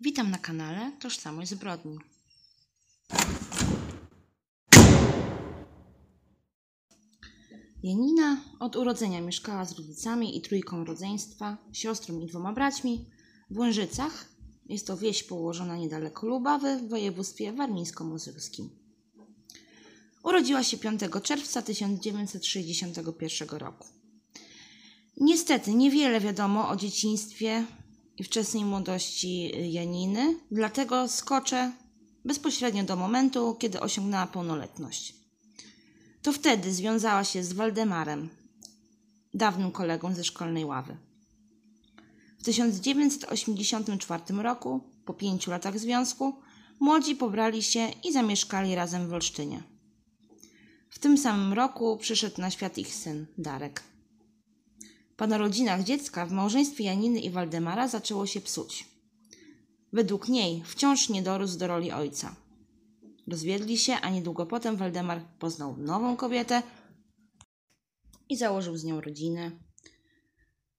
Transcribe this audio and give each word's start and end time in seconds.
Witam 0.00 0.30
na 0.30 0.38
kanale 0.38 0.92
Tożsamość 1.00 1.50
Zbrodni. 1.50 1.98
Janina 7.82 8.40
od 8.60 8.76
urodzenia 8.76 9.20
mieszkała 9.20 9.64
z 9.64 9.78
rodzicami 9.78 10.36
i 10.36 10.40
trójką 10.40 10.84
rodzeństwa, 10.84 11.56
siostrą 11.72 12.20
i 12.20 12.26
dwoma 12.26 12.52
braćmi 12.52 13.06
w 13.50 13.58
Łężycach. 13.58 14.28
Jest 14.66 14.86
to 14.86 14.96
wieś 14.96 15.22
położona 15.22 15.76
niedaleko 15.76 16.26
Lubawy 16.26 16.76
w 16.76 16.88
województwie 16.88 17.52
warmińsko-mazurskim. 17.52 18.68
Urodziła 20.22 20.62
się 20.62 20.78
5 20.78 21.00
czerwca 21.22 21.62
1961 21.62 23.48
roku. 23.48 23.88
Niestety 25.16 25.74
niewiele 25.74 26.20
wiadomo 26.20 26.68
o 26.68 26.76
dzieciństwie 26.76 27.64
i 28.18 28.24
wczesnej 28.24 28.64
młodości 28.64 29.52
Janiny, 29.72 30.38
dlatego 30.50 31.08
skoczę 31.08 31.72
bezpośrednio 32.24 32.84
do 32.84 32.96
momentu, 32.96 33.56
kiedy 33.58 33.80
osiągnęła 33.80 34.26
pełnoletność. 34.26 35.14
To 36.22 36.32
wtedy 36.32 36.74
związała 36.74 37.24
się 37.24 37.44
z 37.44 37.52
Waldemarem, 37.52 38.28
dawnym 39.34 39.70
kolegą 39.70 40.14
ze 40.14 40.24
szkolnej 40.24 40.64
ławy. 40.64 40.96
W 42.38 42.44
1984 42.44 44.22
roku, 44.42 44.80
po 45.04 45.14
pięciu 45.14 45.50
latach 45.50 45.78
związku, 45.78 46.34
młodzi 46.80 47.16
pobrali 47.16 47.62
się 47.62 47.88
i 48.04 48.12
zamieszkali 48.12 48.74
razem 48.74 49.08
w 49.08 49.12
Olsztynie. 49.12 49.62
W 50.90 50.98
tym 50.98 51.18
samym 51.18 51.52
roku 51.52 51.96
przyszedł 51.96 52.40
na 52.40 52.50
świat 52.50 52.78
ich 52.78 52.94
syn, 52.94 53.26
Darek. 53.38 53.95
Po 55.16 55.26
narodzinach 55.26 55.82
dziecka 55.82 56.26
w 56.26 56.32
małżeństwie 56.32 56.84
Janiny 56.84 57.20
i 57.20 57.30
Waldemara 57.30 57.88
zaczęło 57.88 58.26
się 58.26 58.40
psuć. 58.40 58.88
Według 59.92 60.28
niej 60.28 60.62
wciąż 60.64 61.08
nie 61.08 61.22
dorósł 61.22 61.58
do 61.58 61.66
roli 61.66 61.92
ojca. 61.92 62.36
Rozwiedli 63.28 63.78
się, 63.78 63.94
a 63.94 64.10
niedługo 64.10 64.46
potem 64.46 64.76
Waldemar 64.76 65.20
poznał 65.38 65.76
nową 65.76 66.16
kobietę 66.16 66.62
i 68.28 68.36
założył 68.36 68.76
z 68.76 68.84
nią 68.84 69.00
rodzinę. 69.00 69.50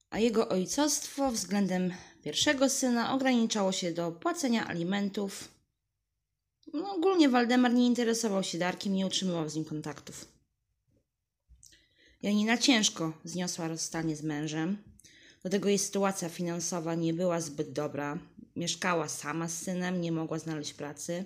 A 0.10 0.20
jego 0.20 0.50
ojcostwo 0.50 1.32
względem 1.32 1.94
pierwszego 2.24 2.70
syna 2.70 3.14
ograniczało 3.14 3.72
się 3.72 3.92
do 3.92 4.12
płacenia 4.12 4.68
alimentów. 4.68 5.52
No, 6.74 6.96
ogólnie 6.96 7.30
Waldemar 7.30 7.74
nie 7.74 7.86
interesował 7.86 8.44
się 8.44 8.58
Darkiem 8.58 8.94
nie 8.94 9.08
utrzymywał 9.08 9.50
z 9.50 9.56
nim 9.56 9.66
kontaktów. 9.66 10.37
Janina 12.22 12.58
ciężko 12.58 13.14
zniosła 13.24 13.68
rozstanie 13.68 14.16
z 14.16 14.24
mężem. 14.24 14.78
Do 15.44 15.50
tego 15.50 15.70
jej 15.70 15.80
sytuacja 15.80 16.30
finansowa 16.30 16.96
nie 16.96 17.14
była 17.14 17.42
zbyt 17.42 17.72
dobra. 17.72 18.20
Mieszkała 18.56 19.08
sama 19.08 19.50
z 19.50 19.62
synem, 19.62 20.02
nie 20.02 20.12
mogła 20.12 20.40
znaleźć 20.40 20.74
pracy, 20.74 21.26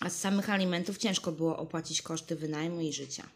a 0.00 0.10
z 0.10 0.20
samych 0.20 0.50
alimentów 0.50 0.98
ciężko 0.98 1.32
było 1.32 1.56
opłacić 1.56 2.02
koszty 2.02 2.36
wynajmu 2.36 2.80
i 2.80 2.92
życia. 2.92 3.28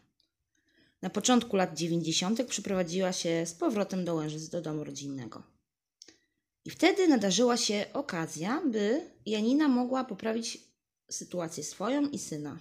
Na 1.01 1.09
początku 1.09 1.55
lat 1.55 1.77
90. 1.77 2.43
przyprowadziła 2.43 3.13
się 3.13 3.45
z 3.45 3.53
powrotem 3.53 4.05
do 4.05 4.15
Łężyc 4.15 4.49
do 4.49 4.61
domu 4.61 4.83
rodzinnego. 4.83 5.43
I 6.65 6.69
wtedy 6.69 7.07
nadarzyła 7.07 7.57
się 7.57 7.85
okazja, 7.93 8.61
by 8.71 9.01
Janina 9.25 9.67
mogła 9.67 10.03
poprawić 10.03 10.57
sytuację 11.09 11.63
swoją 11.63 12.09
i 12.09 12.19
syna 12.19 12.59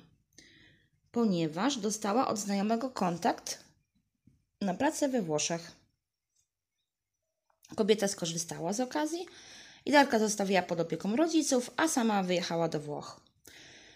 ponieważ 1.10 1.76
dostała 1.76 2.28
od 2.28 2.38
znajomego 2.38 2.90
kontakt 2.90 3.64
na 4.60 4.74
pracę 4.74 5.08
we 5.08 5.22
Włoszech. 5.22 5.72
Kobieta 7.76 8.08
skorzystała 8.08 8.72
z 8.72 8.80
okazji 8.80 9.26
i 9.84 9.92
Darka 9.92 10.18
zostawiła 10.18 10.62
pod 10.62 10.80
opieką 10.80 11.16
rodziców, 11.16 11.70
a 11.76 11.88
sama 11.88 12.22
wyjechała 12.22 12.68
do 12.68 12.80
Włoch. 12.80 13.20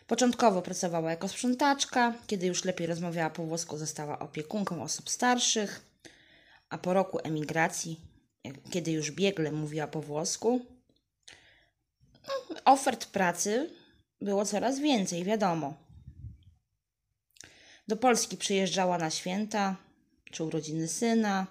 Początkowo 0.06 0.62
pracowała 0.62 1.10
jako 1.10 1.28
sprzątaczka, 1.28 2.14
kiedy 2.27 2.47
już 2.47 2.64
lepiej 2.64 2.87
rozmawiała 2.87 3.31
po 3.31 3.44
włosku, 3.44 3.78
została 3.78 4.19
opiekunką 4.19 4.82
osób 4.82 5.10
starszych, 5.10 5.81
a 6.69 6.78
po 6.78 6.92
roku 6.92 7.19
emigracji, 7.22 8.00
kiedy 8.70 8.92
już 8.92 9.10
biegle 9.10 9.53
mówiła 9.53 9.87
po 9.87 10.03
włosku, 10.03 10.60
no, 12.28 12.56
ofert 12.64 13.06
pracy 13.06 13.70
było 14.20 14.44
coraz 14.44 14.78
więcej, 14.78 15.25
wiadomo. 15.25 15.75
Do 17.92 17.97
Polski 17.97 18.36
przyjeżdżała 18.36 18.98
na 18.98 19.10
święta 19.10 19.76
czy 20.30 20.44
urodziny 20.44 20.88
syna 20.88 21.47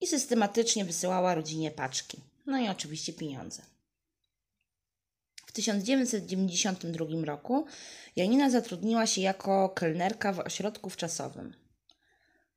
i 0.00 0.06
systematycznie 0.06 0.84
wysyłała 0.84 1.34
rodzinie 1.34 1.70
paczki. 1.70 2.20
No 2.46 2.58
i 2.58 2.68
oczywiście 2.68 3.12
pieniądze. 3.12 3.62
W 5.46 5.52
1992 5.52 7.24
roku 7.24 7.66
Janina 8.16 8.50
zatrudniła 8.50 9.06
się 9.06 9.20
jako 9.20 9.68
kelnerka 9.68 10.32
w 10.32 10.38
ośrodku 10.38 10.90
wczasowym. 10.90 11.56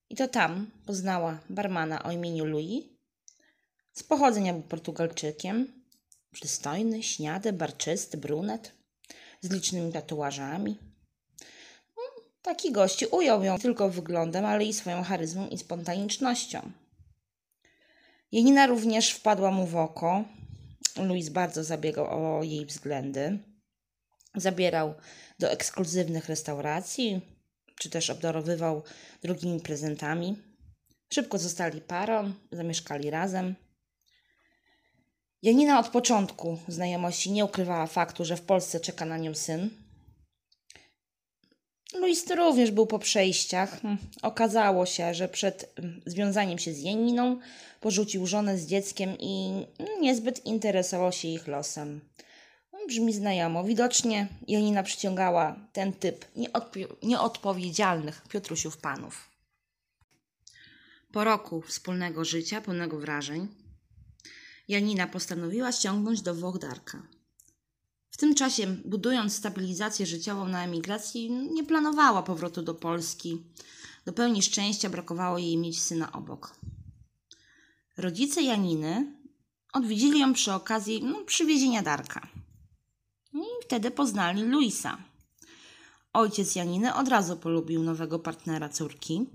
I 0.10 0.16
to 0.16 0.28
tam 0.28 0.72
poznała 0.86 1.40
barmana 1.50 2.04
o 2.04 2.12
imieniu 2.12 2.46
Louis. 2.46 2.86
Z 3.94 4.04
pochodzenia 4.04 4.54
był 4.54 4.64
Portugalczykiem, 4.64 5.84
przystojny, 6.32 7.04
śniady, 7.04 7.54
barczysty, 7.54 8.18
brunet, 8.18 8.72
z 9.42 9.52
licznymi 9.52 9.94
tatuażami. 9.94 10.91
Taki 12.42 12.72
gości 12.72 13.06
ujął 13.06 13.44
ją 13.44 13.60
tylko 13.60 13.90
wyglądem, 13.90 14.46
ale 14.46 14.66
i 14.66 14.74
swoją 14.74 15.04
charyzmą 15.04 15.48
i 15.48 15.58
spontanicznością. 15.58 16.72
Janina 18.32 18.68
również 18.68 19.12
wpadła 19.12 19.52
mu 19.52 19.68
w 19.68 19.76
oko. 19.76 20.24
Louis 20.98 21.30
bardzo 21.30 21.64
zabiegał 21.64 22.38
o 22.40 22.44
jej 22.44 22.66
względy. 22.66 23.40
Zabierał 24.36 24.94
do 25.40 25.52
ekskluzywnych 25.52 26.30
restauracji, 26.30 27.22
czy 27.80 27.90
też 27.90 28.10
obdarowywał 28.10 28.84
drugimi 29.24 29.60
prezentami. 29.60 30.38
Szybko 31.14 31.38
zostali 31.38 31.82
parą, 31.82 32.34
zamieszkali 32.52 33.10
razem. 33.10 33.56
Janina 35.42 35.80
od 35.80 35.90
początku 35.90 36.58
znajomości 36.68 37.32
nie 37.32 37.46
ukrywała 37.46 37.88
faktu, 37.88 38.26
że 38.26 38.38
w 38.38 38.42
Polsce 38.42 38.80
czeka 38.80 39.06
na 39.06 39.18
nią 39.18 39.36
syn, 39.36 39.70
Luis 41.94 42.32
również 42.32 42.72
był 42.72 42.88
po 42.88 43.00
przejściach. 43.00 43.82
Hm, 43.82 43.98
okazało 44.22 44.86
się, 44.86 45.14
że 45.14 45.28
przed 45.28 45.74
hm, 45.76 46.02
związaniem 46.06 46.60
się 46.60 46.74
z 46.74 46.82
Janiną 46.82 47.40
porzucił 47.82 48.28
żonę 48.28 48.58
z 48.58 48.66
dzieckiem 48.66 49.16
i 49.20 49.66
niezbyt 50.02 50.46
interesował 50.46 51.12
się 51.12 51.28
ich 51.28 51.48
losem. 51.48 52.02
No, 52.74 52.80
brzmi 52.88 53.14
znajomo. 53.14 53.64
Widocznie 53.64 54.28
Janina 54.48 54.84
przyciągała 54.84 55.56
ten 55.74 55.94
typ 55.94 56.26
nieodpowiedzialnych 57.04 58.22
Piotrusiów 58.30 58.78
panów. 58.78 59.30
Po 61.12 61.24
roku 61.24 61.62
wspólnego 61.62 62.26
życia, 62.26 62.62
pełnego 62.62 63.00
wrażeń, 63.00 63.48
Janina 64.68 65.08
postanowiła 65.08 65.72
ściągnąć 65.72 66.22
do 66.22 66.36
Włoch 66.36 66.60
Darka. 66.60 67.02
Tym 68.22 68.36
czasie, 68.36 68.68
budując 68.86 69.36
stabilizację 69.36 70.06
życiową 70.06 70.48
na 70.48 70.64
emigracji, 70.64 71.32
nie 71.32 71.64
planowała 71.64 72.24
powrotu 72.24 72.62
do 72.62 72.76
Polski. 72.76 73.44
Do 74.06 74.14
pełni 74.14 74.42
szczęścia 74.42 74.90
brakowało 74.90 75.38
jej 75.38 75.58
mieć 75.58 75.82
syna 75.82 76.12
obok. 76.12 76.56
Rodzice 77.98 78.42
Janiny 78.42 79.16
odwiedzili 79.74 80.20
ją 80.20 80.34
przy 80.34 80.54
okazji 80.54 81.04
no, 81.04 81.24
przywiezienia 81.26 81.82
Darka. 81.82 82.28
I 83.34 83.42
wtedy 83.64 83.92
poznali 83.92 84.44
Luisa. 84.44 84.98
Ojciec 86.14 86.56
Janiny 86.56 86.96
od 86.96 87.08
razu 87.08 87.38
polubił 87.38 87.84
nowego 87.84 88.20
partnera 88.20 88.70
córki, 88.70 89.26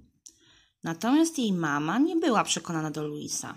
natomiast 0.82 1.38
jej 1.38 1.52
mama 1.52 1.98
nie 1.98 2.16
była 2.16 2.44
przekonana 2.44 2.90
do 2.90 3.06
Luisa. 3.06 3.56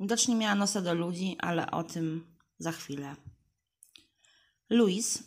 Widocznie 0.00 0.34
miała 0.34 0.54
nosa 0.54 0.80
do 0.80 0.94
ludzi, 0.94 1.36
ale 1.40 1.70
o 1.70 1.82
tym 1.82 2.26
za 2.58 2.72
chwilę. 2.72 3.16
Louis 4.70 5.22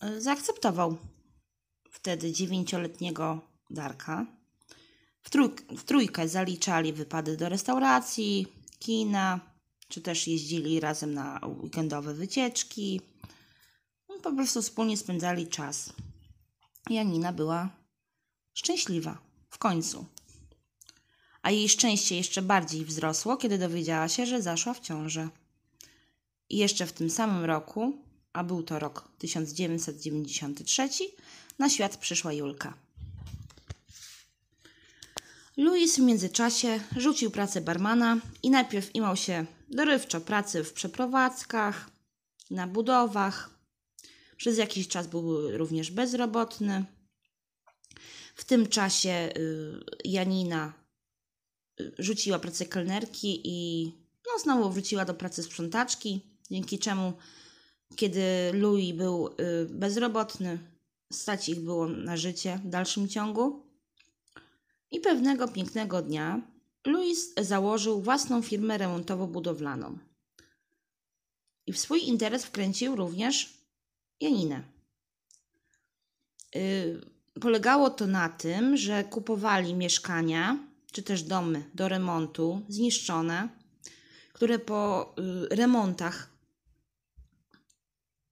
e, 0.00 0.20
zaakceptował 0.20 0.96
wtedy 1.90 2.32
dziewięcioletniego 2.32 3.40
Darka. 3.70 4.26
W, 5.22 5.30
trój- 5.30 5.76
w 5.76 5.84
trójkę 5.84 6.28
zaliczali 6.28 6.92
wypady 6.92 7.36
do 7.36 7.48
restauracji, 7.48 8.46
kina, 8.78 9.40
czy 9.88 10.00
też 10.00 10.26
jeździli 10.26 10.80
razem 10.80 11.14
na 11.14 11.40
weekendowe 11.62 12.14
wycieczki. 12.14 13.00
No, 14.08 14.18
po 14.18 14.32
prostu 14.32 14.62
wspólnie 14.62 14.96
spędzali 14.96 15.48
czas. 15.48 15.92
Janina 16.90 17.32
była 17.32 17.68
szczęśliwa 18.54 19.18
w 19.50 19.58
końcu. 19.58 20.06
A 21.42 21.50
jej 21.50 21.68
szczęście 21.68 22.16
jeszcze 22.16 22.42
bardziej 22.42 22.84
wzrosło, 22.84 23.36
kiedy 23.36 23.58
dowiedziała 23.58 24.08
się, 24.08 24.26
że 24.26 24.42
zaszła 24.42 24.74
w 24.74 24.80
ciążę. 24.80 25.28
I 26.48 26.56
jeszcze 26.56 26.86
w 26.86 26.92
tym 26.92 27.10
samym 27.10 27.44
roku 27.44 28.09
a 28.32 28.44
był 28.44 28.62
to 28.62 28.78
rok 28.78 29.08
1993, 29.18 30.88
na 31.58 31.68
świat 31.68 31.96
przyszła 31.96 32.32
Julka. 32.32 32.74
Louis 35.56 35.96
w 35.96 36.02
międzyczasie 36.02 36.80
rzucił 36.96 37.30
pracę 37.30 37.60
barmana 37.60 38.20
i 38.42 38.50
najpierw 38.50 38.94
imał 38.94 39.16
się 39.16 39.46
dorywczo 39.70 40.20
pracy 40.20 40.64
w 40.64 40.72
przeprowadzkach, 40.72 41.90
na 42.50 42.66
budowach. 42.66 43.50
Przez 44.36 44.58
jakiś 44.58 44.88
czas 44.88 45.06
był 45.06 45.50
również 45.58 45.90
bezrobotny. 45.90 46.84
W 48.34 48.44
tym 48.44 48.66
czasie 48.68 49.32
y, 49.36 49.80
Janina 50.04 50.72
y, 51.80 51.92
rzuciła 51.98 52.38
pracę 52.38 52.66
kelnerki 52.66 53.40
i 53.44 53.86
no, 54.26 54.42
znowu 54.42 54.70
wróciła 54.70 55.04
do 55.04 55.14
pracy 55.14 55.42
sprzątaczki, 55.42 56.20
dzięki 56.50 56.78
czemu, 56.78 57.12
kiedy 57.96 58.50
Louis 58.52 58.92
był 58.92 59.28
y, 59.28 59.32
bezrobotny, 59.70 60.58
stać 61.12 61.48
ich 61.48 61.60
było 61.60 61.88
na 61.88 62.16
życie 62.16 62.60
w 62.64 62.68
dalszym 62.68 63.08
ciągu. 63.08 63.62
I 64.90 65.00
pewnego 65.00 65.48
pięknego 65.48 66.02
dnia 66.02 66.40
Louis 66.86 67.34
założył 67.40 68.02
własną 68.02 68.42
firmę 68.42 68.78
remontowo-budowlaną. 68.78 69.98
I 71.66 71.72
w 71.72 71.78
swój 71.78 72.04
interes 72.04 72.44
wkręcił 72.44 72.96
również 72.96 73.54
Janinę. 74.20 74.62
Yy, 76.54 77.00
polegało 77.40 77.90
to 77.90 78.06
na 78.06 78.28
tym, 78.28 78.76
że 78.76 79.04
kupowali 79.04 79.74
mieszkania 79.74 80.58
czy 80.92 81.02
też 81.02 81.22
domy 81.22 81.64
do 81.74 81.88
remontu 81.88 82.62
zniszczone, 82.68 83.48
które 84.32 84.58
po 84.58 85.14
yy, 85.16 85.56
remontach 85.56 86.30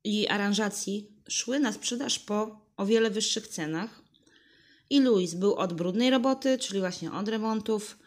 i 0.04 0.28
aranżacji 0.28 1.12
szły 1.28 1.60
na 1.60 1.72
sprzedaż 1.72 2.18
po 2.18 2.68
o 2.76 2.86
wiele 2.86 3.10
wyższych 3.10 3.48
cenach. 3.48 4.02
I 4.90 5.00
Louis 5.00 5.34
był 5.34 5.54
od 5.54 5.72
brudnej 5.72 6.10
roboty, 6.10 6.58
czyli 6.58 6.80
właśnie 6.80 7.12
od 7.12 7.28
remontów, 7.28 7.98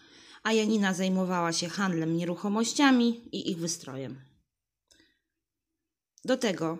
a 0.43 0.53
Janina 0.53 0.93
zajmowała 0.93 1.53
się 1.53 1.69
handlem 1.69 2.17
nieruchomościami 2.17 3.21
i 3.31 3.51
ich 3.51 3.57
wystrojem. 3.57 4.21
Do 6.25 6.37
tego 6.37 6.77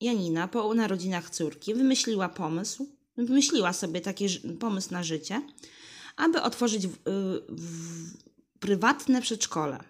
Janina 0.00 0.48
po 0.48 0.74
narodzinach 0.74 1.30
córki 1.30 1.74
wymyśliła 1.74 2.28
pomysł, 2.28 2.88
wymyśliła 3.16 3.72
sobie 3.72 4.00
taki 4.00 4.26
pomysł 4.60 4.92
na 4.92 5.02
życie, 5.02 5.42
aby 6.16 6.42
otworzyć 6.42 6.86
w, 6.86 6.94
y, 6.94 7.00
w, 7.48 8.12
prywatne 8.60 9.22
przedszkole. 9.22 9.84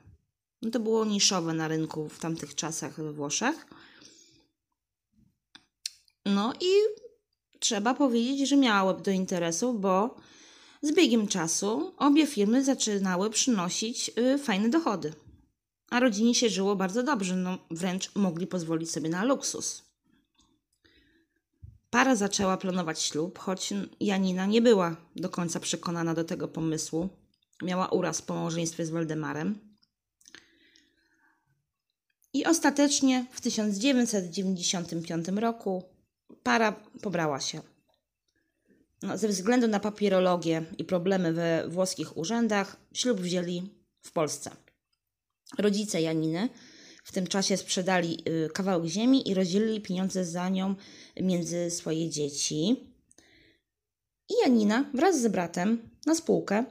No 0.62 0.70
to 0.70 0.80
było 0.80 1.04
niszowe 1.04 1.54
na 1.54 1.68
rynku 1.68 2.08
w 2.08 2.18
tamtych 2.18 2.54
czasach 2.54 2.96
we 2.96 3.12
Włoszech. 3.12 3.66
No 6.26 6.52
i 6.60 6.72
trzeba 7.58 7.94
powiedzieć, 7.94 8.48
że 8.48 8.56
miała 8.56 8.92
łeb 8.92 9.02
do 9.02 9.10
interesu, 9.10 9.74
bo 9.74 10.16
z 10.82 10.92
biegiem 10.92 11.28
czasu 11.28 11.94
obie 11.96 12.26
firmy 12.26 12.64
zaczynały 12.64 13.30
przynosić 13.30 14.10
y, 14.18 14.38
fajne 14.38 14.68
dochody. 14.68 15.12
A 15.90 16.00
rodzinie 16.00 16.34
się 16.34 16.48
żyło 16.48 16.76
bardzo 16.76 17.02
dobrze, 17.02 17.36
no 17.36 17.58
wręcz 17.70 18.14
mogli 18.14 18.46
pozwolić 18.46 18.90
sobie 18.90 19.08
na 19.08 19.24
luksus. 19.24 19.82
Para 21.90 22.16
zaczęła 22.16 22.56
planować 22.56 23.02
ślub, 23.02 23.38
choć 23.38 23.72
Janina 24.00 24.46
nie 24.46 24.62
była 24.62 24.96
do 25.16 25.28
końca 25.28 25.60
przekonana 25.60 26.14
do 26.14 26.24
tego 26.24 26.48
pomysłu. 26.48 27.08
Miała 27.62 27.88
uraz 27.88 28.22
po 28.22 28.34
małżeństwie 28.34 28.86
z 28.86 28.90
Waldemarem. 28.90 29.58
I 32.32 32.44
ostatecznie 32.44 33.26
w 33.32 33.40
1995 33.40 35.28
roku 35.28 35.93
para 36.42 36.72
pobrała 37.02 37.40
się. 37.40 37.60
No, 39.02 39.18
ze 39.18 39.28
względu 39.28 39.68
na 39.68 39.80
papierologię 39.80 40.64
i 40.78 40.84
problemy 40.84 41.32
we 41.32 41.68
włoskich 41.68 42.16
urzędach, 42.16 42.76
ślub 42.92 43.20
wzięli 43.20 43.70
w 44.02 44.12
Polsce. 44.12 44.50
Rodzice 45.58 46.02
Janiny 46.02 46.48
w 47.04 47.12
tym 47.12 47.26
czasie 47.26 47.56
sprzedali 47.56 48.22
y, 48.28 48.48
kawałek 48.48 48.86
ziemi 48.86 49.28
i 49.28 49.34
rozdzielili 49.34 49.80
pieniądze 49.80 50.24
za 50.24 50.48
nią 50.48 50.74
między 51.20 51.70
swoje 51.70 52.10
dzieci. 52.10 52.76
I 54.28 54.34
Janina 54.44 54.90
wraz 54.94 55.20
z 55.20 55.28
bratem 55.28 55.90
na 56.06 56.14
spółkę 56.14 56.64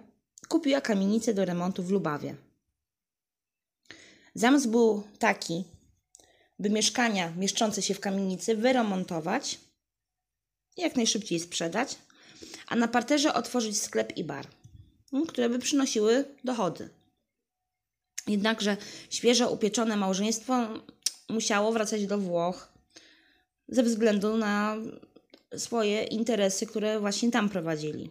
kupiła 0.47 0.81
kamienicę 0.81 1.33
do 1.33 1.45
remontu 1.45 1.83
w 1.83 1.91
Lubawie. 1.91 2.35
Zamysł 4.35 4.69
był 4.69 5.03
taki, 5.19 5.63
by 6.63 6.69
mieszkania 6.69 7.33
mieszczące 7.38 7.81
się 7.81 7.94
w 7.94 8.00
kamienicy 8.00 8.56
wyremontować 8.56 9.60
i 10.77 10.81
jak 10.81 10.95
najszybciej 10.95 11.39
sprzedać, 11.39 11.95
a 12.68 12.75
na 12.75 12.88
parterze 12.88 13.33
otworzyć 13.33 13.81
sklep 13.81 14.18
i 14.18 14.24
bar, 14.24 14.48
mm, 15.13 15.25
które 15.25 15.50
by 15.50 15.60
przynosiły 15.60 16.25
dochody. 16.44 16.89
Jednakże 18.27 18.77
świeżo 19.10 19.50
upieczone 19.51 19.98
małżeństwo 19.98 20.68
musiało 21.30 21.71
wracać 21.71 22.06
do 22.06 22.18
Włoch 22.18 22.74
ze 23.68 23.83
względu 23.83 24.38
na 24.38 24.77
swoje 25.57 26.04
interesy, 26.04 26.65
które 26.65 27.00
właśnie 27.00 27.31
tam 27.31 27.50
prowadzili. 27.50 28.10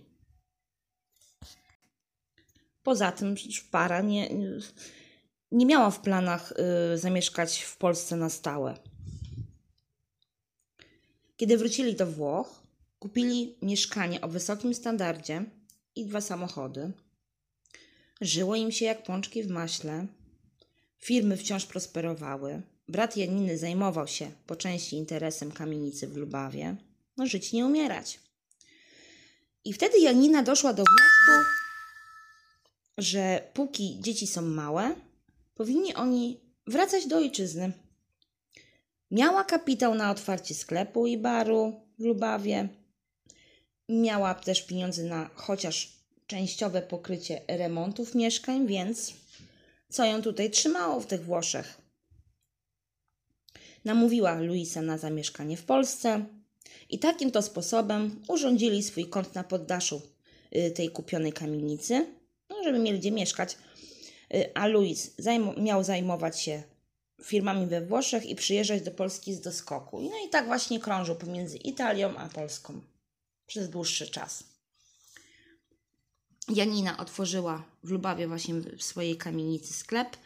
Poza 2.82 3.12
tym 3.12 3.34
para 3.70 4.00
nie, 4.00 4.28
nie 5.52 5.66
miała 5.66 5.90
w 5.90 6.00
planach 6.00 6.52
y, 6.94 6.98
zamieszkać 6.98 7.62
w 7.62 7.76
Polsce 7.76 8.16
na 8.16 8.30
stałe. 8.30 8.74
Kiedy 11.36 11.58
wrócili 11.58 11.94
do 11.94 12.06
Włoch, 12.06 12.62
kupili 12.98 13.56
mieszkanie 13.62 14.20
o 14.20 14.28
wysokim 14.28 14.74
standardzie 14.74 15.44
i 15.96 16.06
dwa 16.06 16.20
samochody. 16.20 16.92
Żyło 18.20 18.56
im 18.56 18.72
się 18.72 18.84
jak 18.84 19.02
pączki 19.02 19.42
w 19.42 19.50
maśle. 19.50 20.06
Firmy 20.98 21.36
wciąż 21.36 21.66
prosperowały. 21.66 22.62
Brat 22.88 23.16
Janiny 23.16 23.58
zajmował 23.58 24.08
się 24.08 24.30
po 24.46 24.56
części 24.56 24.96
interesem 24.96 25.52
kamienicy 25.52 26.08
w 26.08 26.16
Lubawie. 26.16 26.76
No, 27.16 27.26
żyć 27.26 27.52
nie 27.52 27.66
umierać. 27.66 28.20
I 29.64 29.72
wtedy 29.72 29.98
Janina 29.98 30.42
doszła 30.42 30.72
do 30.72 30.84
wniosku, 30.84 31.48
że 32.98 33.42
póki 33.54 34.00
dzieci 34.00 34.26
są 34.26 34.42
małe, 34.42 34.94
powinni 35.54 35.94
oni 35.94 36.40
wracać 36.66 37.06
do 37.06 37.16
ojczyzny. 37.16 37.72
Miała 39.10 39.44
kapitał 39.44 39.94
na 39.94 40.10
otwarcie 40.10 40.54
sklepu 40.54 41.06
i 41.06 41.18
baru 41.18 41.80
w 41.98 42.04
Lubawie. 42.04 42.68
Miała 43.88 44.34
też 44.34 44.66
pieniądze 44.66 45.02
na 45.02 45.30
chociaż 45.34 45.92
częściowe 46.26 46.82
pokrycie 46.82 47.40
remontów 47.48 48.14
mieszkań, 48.14 48.66
więc 48.66 49.12
co 49.90 50.04
ją 50.04 50.22
tutaj 50.22 50.50
trzymało 50.50 51.00
w 51.00 51.06
tych 51.06 51.24
Włoszech? 51.24 51.82
Namówiła 53.84 54.34
Luisa 54.40 54.82
na 54.82 54.98
zamieszkanie 54.98 55.56
w 55.56 55.64
Polsce 55.64 56.24
i 56.88 56.98
takim 56.98 57.30
to 57.30 57.42
sposobem 57.42 58.22
urządzili 58.28 58.82
swój 58.82 59.08
kąt 59.08 59.34
na 59.34 59.44
poddaszu 59.44 60.02
y, 60.56 60.70
tej 60.70 60.90
kupionej 60.90 61.32
kamienicy, 61.32 62.06
no, 62.50 62.62
żeby 62.64 62.78
mieli 62.78 62.98
gdzie 62.98 63.10
mieszkać. 63.10 63.56
Y, 64.34 64.54
a 64.54 64.66
Luis 64.66 65.14
zajm 65.18 65.50
miał 65.56 65.84
zajmować 65.84 66.40
się 66.40 66.62
firmami 67.22 67.66
we 67.66 67.80
Włoszech 67.80 68.26
i 68.26 68.34
przyjeżdżać 68.34 68.82
do 68.82 68.90
Polski 68.90 69.34
z 69.34 69.40
doskoku. 69.40 70.00
No 70.00 70.26
i 70.26 70.28
tak 70.30 70.46
właśnie 70.46 70.80
krążył 70.80 71.16
pomiędzy 71.16 71.56
Italią 71.56 72.16
a 72.16 72.28
Polską 72.28 72.80
przez 73.46 73.70
dłuższy 73.70 74.06
czas. 74.06 74.44
Janina 76.48 76.96
otworzyła 76.98 77.62
w 77.84 77.90
Lubawie 77.90 78.28
właśnie 78.28 78.54
w 78.54 78.82
swojej 78.82 79.16
kamienicy 79.16 79.74
sklep 79.74 80.16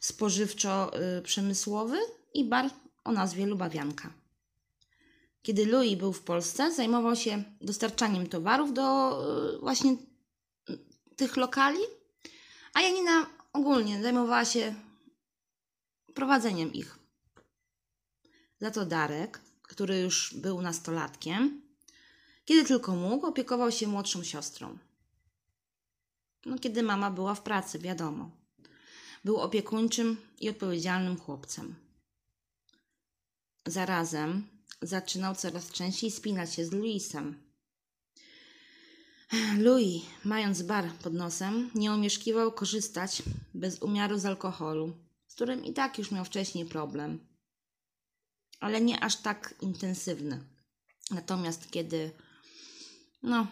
spożywczo-przemysłowy 0.00 1.98
i 2.34 2.44
bar 2.44 2.70
o 3.04 3.12
nazwie 3.12 3.46
Lubawianka. 3.46 4.12
Kiedy 5.42 5.66
Louis 5.66 5.98
był 5.98 6.12
w 6.12 6.22
Polsce, 6.22 6.74
zajmował 6.74 7.16
się 7.16 7.42
dostarczaniem 7.60 8.26
towarów 8.26 8.72
do 8.72 9.18
y, 9.54 9.58
właśnie 9.58 9.96
tych 11.16 11.36
lokali, 11.36 11.80
a 12.74 12.80
Janina 12.80 13.39
ogólnie 13.52 14.02
zajmowała 14.02 14.44
się 14.44 14.74
prowadzeniem 16.14 16.72
ich. 16.72 16.98
Za 18.60 18.70
to 18.70 18.86
Darek, 18.86 19.40
który 19.62 20.00
już 20.00 20.34
był 20.34 20.62
nastolatkiem, 20.62 21.62
kiedy 22.44 22.64
tylko 22.64 22.96
mógł, 22.96 23.26
opiekował 23.26 23.72
się 23.72 23.86
młodszą 23.86 24.24
siostrą. 24.24 24.78
No, 26.46 26.58
kiedy 26.58 26.82
mama 26.82 27.10
była 27.10 27.34
w 27.34 27.42
pracy, 27.42 27.78
wiadomo. 27.78 28.30
Był 29.24 29.36
opiekuńczym 29.36 30.16
i 30.40 30.48
odpowiedzialnym 30.48 31.16
chłopcem. 31.16 31.74
Zarazem 33.66 34.48
zaczynał 34.82 35.34
coraz 35.34 35.70
częściej 35.72 36.10
spinać 36.10 36.54
się 36.54 36.64
z 36.64 36.72
Luisem. 36.72 37.49
Louis, 39.58 40.02
mając 40.24 40.62
bar 40.62 40.92
pod 41.02 41.14
nosem, 41.14 41.70
nie 41.74 41.92
omieszkiwał 41.92 42.52
korzystać 42.52 43.22
bez 43.54 43.82
umiaru 43.82 44.18
z 44.18 44.26
alkoholu, 44.26 44.92
z 45.26 45.34
którym 45.34 45.64
i 45.64 45.72
tak 45.72 45.98
już 45.98 46.10
miał 46.10 46.24
wcześniej 46.24 46.66
problem, 46.66 47.26
ale 48.60 48.80
nie 48.80 49.04
aż 49.04 49.16
tak 49.16 49.54
intensywny. 49.60 50.44
Natomiast 51.10 51.70
kiedy 51.70 52.10
no, 53.22 53.46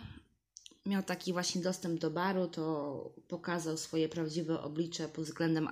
miał 0.87 1.03
taki 1.03 1.33
właśnie 1.33 1.63
dostęp 1.63 2.01
do 2.01 2.11
baru, 2.11 2.49
to 2.49 3.15
pokazał 3.29 3.77
swoje 3.77 4.09
prawdziwe 4.09 4.63
oblicze 4.63 5.09
pod 5.09 5.25
względem 5.25 5.69
y, 5.69 5.71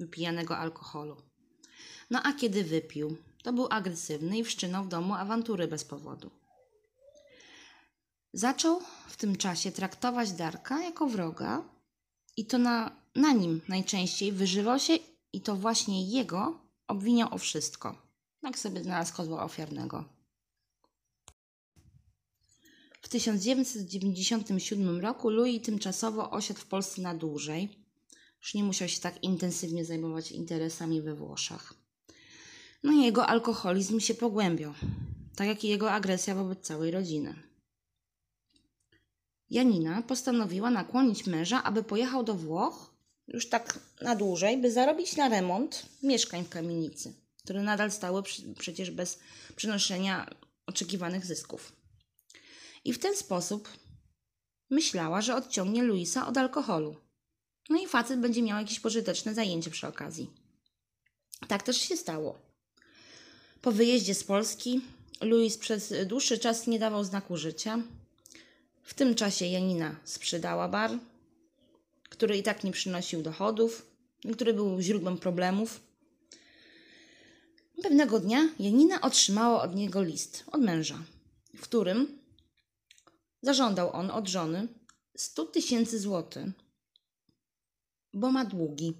wypijanego 0.00 0.58
alkoholu. 0.58 1.16
No 2.10 2.22
a 2.22 2.32
kiedy 2.32 2.64
wypił, 2.64 3.16
to 3.42 3.52
był 3.52 3.66
agresywny 3.70 4.38
i 4.38 4.44
wszczynał 4.44 4.84
w 4.84 4.88
domu 4.88 5.14
awantury 5.14 5.68
bez 5.68 5.84
powodu. 5.84 6.30
Zaczął 8.32 8.80
w 9.08 9.16
tym 9.16 9.36
czasie 9.36 9.72
traktować 9.72 10.32
Darka 10.32 10.82
jako 10.82 11.06
wroga 11.06 11.64
i 12.36 12.46
to 12.46 12.58
na, 12.58 12.96
na 13.14 13.32
nim 13.32 13.60
najczęściej 13.68 14.32
wyżywał 14.32 14.78
się 14.78 14.98
i 15.32 15.40
to 15.40 15.56
właśnie 15.56 16.08
jego 16.08 16.60
obwiniał 16.88 17.34
o 17.34 17.38
wszystko. 17.38 18.02
Tak 18.42 18.58
sobie 18.58 18.82
znalazł 18.82 19.14
kozła 19.14 19.44
ofiarnego. 19.44 20.04
W 23.02 23.08
1997 23.08 25.00
roku 25.00 25.30
Louis 25.30 25.62
tymczasowo 25.62 26.30
osiadł 26.30 26.60
w 26.60 26.66
Polsce 26.66 27.02
na 27.02 27.14
dłużej. 27.14 27.68
Już 28.40 28.54
nie 28.54 28.64
musiał 28.64 28.88
się 28.88 29.00
tak 29.00 29.22
intensywnie 29.22 29.84
zajmować 29.84 30.32
interesami 30.32 31.02
we 31.02 31.14
Włoszech. 31.14 31.74
No 32.82 32.92
i 32.92 33.02
jego 33.02 33.26
alkoholizm 33.26 34.00
się 34.00 34.14
pogłębiał, 34.14 34.74
tak 35.36 35.48
jak 35.48 35.64
i 35.64 35.68
jego 35.68 35.92
agresja 35.92 36.34
wobec 36.34 36.60
całej 36.60 36.90
rodziny. 36.90 37.47
Janina 39.50 40.02
postanowiła 40.02 40.70
nakłonić 40.70 41.26
męża, 41.26 41.62
aby 41.62 41.82
pojechał 41.82 42.22
do 42.22 42.34
Włoch 42.34 42.94
już 43.28 43.48
tak 43.48 43.78
na 44.00 44.16
dłużej, 44.16 44.58
by 44.58 44.72
zarobić 44.72 45.16
na 45.16 45.28
remont 45.28 45.86
mieszkań 46.02 46.44
w 46.44 46.48
kamienicy, 46.48 47.14
które 47.44 47.62
nadal 47.62 47.90
stały 47.90 48.22
przecież 48.58 48.90
bez 48.90 49.18
przynoszenia 49.56 50.30
oczekiwanych 50.66 51.26
zysków. 51.26 51.72
I 52.84 52.92
w 52.92 52.98
ten 52.98 53.16
sposób 53.16 53.68
myślała, 54.70 55.22
że 55.22 55.36
odciągnie 55.36 55.82
Luisa 55.82 56.26
od 56.26 56.36
alkoholu. 56.36 56.96
No 57.70 57.82
i 57.82 57.86
facet 57.86 58.20
będzie 58.20 58.42
miał 58.42 58.58
jakieś 58.58 58.80
pożyteczne 58.80 59.34
zajęcie 59.34 59.70
przy 59.70 59.86
okazji. 59.86 60.30
Tak 61.48 61.62
też 61.62 61.76
się 61.76 61.96
stało. 61.96 62.38
Po 63.60 63.72
wyjeździe 63.72 64.14
z 64.14 64.24
Polski 64.24 64.80
Luis 65.20 65.58
przez 65.58 65.94
dłuższy 66.06 66.38
czas 66.38 66.66
nie 66.66 66.78
dawał 66.78 67.04
znaku 67.04 67.36
życia. 67.36 67.82
W 68.88 68.94
tym 68.94 69.14
czasie 69.14 69.46
Janina 69.46 69.96
sprzedała 70.04 70.68
bar, 70.68 70.98
który 72.08 72.36
i 72.36 72.42
tak 72.42 72.64
nie 72.64 72.72
przynosił 72.72 73.22
dochodów, 73.22 73.86
który 74.32 74.54
był 74.54 74.80
źródłem 74.80 75.18
problemów. 75.18 75.80
Pewnego 77.82 78.20
dnia 78.20 78.48
Janina 78.58 79.00
otrzymała 79.00 79.62
od 79.62 79.74
niego 79.74 80.02
list 80.02 80.44
od 80.52 80.60
męża, 80.60 80.98
w 81.56 81.60
którym 81.60 82.18
zażądał 83.42 83.92
on 83.92 84.10
od 84.10 84.28
żony 84.28 84.68
100 85.16 85.44
tysięcy 85.44 85.98
złotych, 85.98 86.46
bo 88.14 88.32
ma 88.32 88.44
długi. 88.44 88.94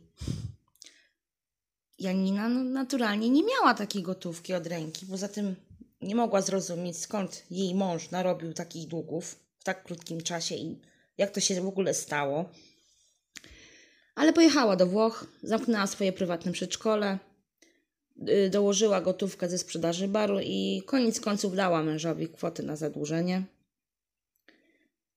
Janina 1.99 2.49
no, 2.49 2.64
naturalnie 2.64 3.30
nie 3.30 3.42
miała 3.42 3.75
takiej 3.75 4.02
gotówki 4.02 4.54
od 4.54 4.66
ręki, 4.66 5.07
poza 5.07 5.28
tym 5.28 5.57
nie 6.00 6.14
mogła 6.14 6.42
zrozumieć, 6.42 6.99
skąd 6.99 7.45
jej 7.50 7.75
mąż 7.75 8.11
narobił 8.11 8.52
takich 8.52 8.88
długów 8.88 9.48
tak 9.68 9.84
krótkim 9.84 10.20
czasie 10.20 10.54
i 10.54 10.78
jak 11.18 11.30
to 11.30 11.40
się 11.40 11.60
w 11.60 11.66
ogóle 11.66 11.94
stało. 11.94 12.50
Ale 14.14 14.32
pojechała 14.32 14.76
do 14.76 14.87
Włoch, 14.87 15.26
zamknęła 15.42 15.87
swoje 15.87 16.12
prywatne 16.12 16.52
przedszkole, 16.52 17.18
y, 18.28 18.50
dołożyła 18.50 19.00
gotówkę 19.00 19.48
ze 19.48 19.58
sprzedaży 19.58 20.08
baru 20.08 20.40
i 20.40 20.82
koniec 20.87 21.20
końców 21.20 21.56
dała 21.56 21.82
mężowi 21.82 22.28
kwotę 22.28 22.62
na 22.62 22.76
zadłużenie. 22.76 23.42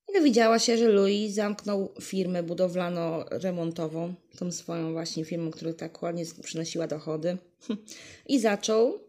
I 0.09 0.13
dowiedziała 0.13 0.59
się, 0.59 0.77
że 0.77 0.87
Louis 0.87 1.33
zamknął 1.33 1.93
firmę 2.01 2.43
budowlano-remontową, 2.43 4.13
tą 4.37 4.51
swoją 4.51 4.91
właśnie 4.91 5.25
firmę, 5.25 5.51
która 5.51 5.73
tak 5.73 6.01
ładnie 6.01 6.23
przynosiła 6.43 6.87
dochody, 6.87 7.37
i 8.33 8.39
zaczął 8.39 8.99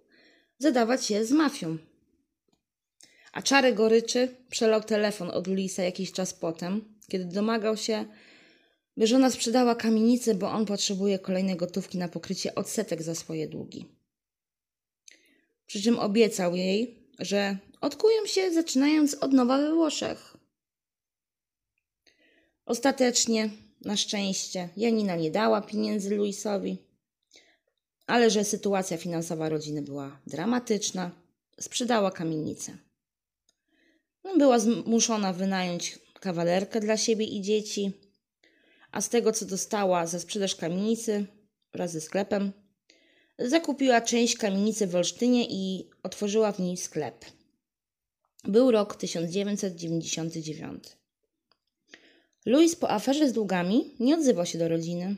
zadawać 0.59 1.07
się 1.07 1.25
z 1.25 1.33
mafią. 1.33 1.79
A 3.33 3.43
czary 3.43 3.73
goryczy 3.73 4.37
przelał 4.51 4.83
telefon 4.83 5.31
od 5.31 5.47
Luisa 5.47 5.83
jakiś 5.83 6.13
czas 6.13 6.35
potem, 6.35 6.85
kiedy 7.09 7.25
domagał 7.25 7.77
się, 7.77 8.05
by 8.97 9.07
żona 9.07 9.31
sprzedała 9.31 9.75
kamienicę, 9.75 10.35
bo 10.35 10.51
on 10.51 10.67
potrzebuje 10.67 11.19
kolejnej 11.19 11.57
gotówki 11.57 11.99
na 11.99 12.09
pokrycie 12.09 12.55
odsetek 12.55 13.03
za 13.03 13.15
swoje 13.15 13.49
długi. 13.49 13.87
Przy 15.67 15.83
czym 15.83 15.99
obiecał 15.99 16.57
jej, 16.57 17.09
że 17.19 17.57
odkują 17.81 18.27
się 18.27 18.53
zaczynając 18.53 19.15
od 19.15 19.33
nowa 19.33 19.59
we 19.59 19.75
Włoszech. 19.75 20.37
Ostatecznie, 22.67 23.51
na 23.85 23.97
szczęście, 23.97 24.69
Janina 24.77 25.17
nie 25.17 25.31
dała 25.31 25.61
pieniędzy 25.61 26.17
Luisowi, 26.17 26.79
ale 28.07 28.31
że 28.31 28.45
sytuacja 28.45 28.97
finansowa 28.97 29.49
rodziny 29.49 29.83
była 29.83 30.21
dramatyczna, 30.27 31.11
sprzedała 31.61 32.11
kamienicę. 32.11 32.79
No, 34.25 34.37
była 34.37 34.59
zmuszona 34.59 35.33
wynająć 35.33 35.99
kawalerkę 36.21 36.81
dla 36.81 36.97
siebie 36.97 37.25
i 37.25 37.41
dzieci, 37.41 37.93
a 38.93 39.01
z 39.01 39.09
tego, 39.09 39.33
co 39.33 39.47
dostała 39.47 40.07
za 40.07 40.21
sprzedaż 40.21 40.57
kamienicy 40.57 41.27
wraz 41.73 41.93
ze 41.93 42.01
sklepem, 42.01 42.53
zakupiła 43.39 44.01
część 44.01 44.37
kamienicy 44.37 44.87
w 44.87 44.97
Olsztynie 44.97 45.47
i 45.51 45.91
otworzyła 46.03 46.53
w 46.53 46.59
niej 46.59 46.77
sklep. 46.77 47.25
Był 48.45 48.71
rok 48.71 48.97
1999. 48.97 50.85
Louis 52.47 52.77
po 52.77 52.91
aferze 52.91 53.29
z 53.29 53.33
długami 53.33 53.91
nie 54.01 54.15
odzywał 54.15 54.47
się 54.47 54.59
do 54.59 54.69
rodziny. 54.69 55.17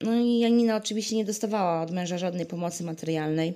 No 0.00 0.14
i 0.14 0.38
Janina 0.38 0.76
oczywiście 0.76 1.16
nie 1.16 1.24
dostawała 1.24 1.82
od 1.82 1.90
męża 1.90 2.18
żadnej 2.18 2.46
pomocy 2.46 2.84
materialnej. 2.84 3.54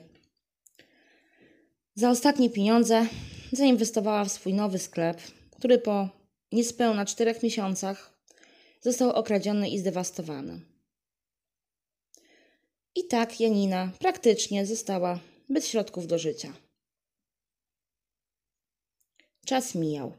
Za 1.94 2.10
ostatnie 2.10 2.50
pieniądze 2.50 3.06
zainwestowała 3.52 4.24
w 4.24 4.32
swój 4.32 4.54
nowy 4.54 4.78
sklep, 4.78 5.20
który 5.58 5.78
po 5.78 6.08
niespełna 6.52 7.04
czterech 7.04 7.42
miesiącach 7.42 8.12
został 8.80 9.10
okradziony 9.10 9.70
i 9.70 9.78
zdewastowany. 9.78 10.60
I 12.94 13.06
tak 13.06 13.40
Janina 13.40 13.90
praktycznie 13.98 14.66
została 14.66 15.18
bez 15.48 15.68
środków 15.68 16.06
do 16.06 16.18
życia. 16.18 16.52
Czas 19.46 19.74
mijał. 19.74 20.12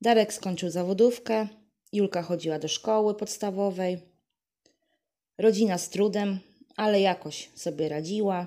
Darek 0.00 0.32
skończył 0.32 0.70
zawodówkę, 0.70 1.48
Julka 1.92 2.22
chodziła 2.22 2.58
do 2.58 2.68
szkoły 2.68 3.14
podstawowej. 3.14 3.98
Rodzina 5.38 5.78
z 5.78 5.88
trudem, 5.88 6.40
ale 6.76 7.00
jakoś 7.00 7.50
sobie 7.54 7.88
radziła. 7.88 8.46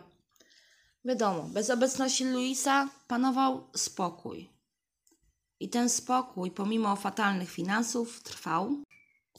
Wiadomo, 1.05 1.43
bez 1.43 1.69
obecności 1.69 2.25
Luisa 2.25 2.89
panował 3.07 3.67
spokój. 3.75 4.49
I 5.59 5.69
ten 5.69 5.89
spokój, 5.89 6.51
pomimo 6.51 6.95
fatalnych 6.95 7.51
finansów, 7.51 8.23
trwał 8.23 8.83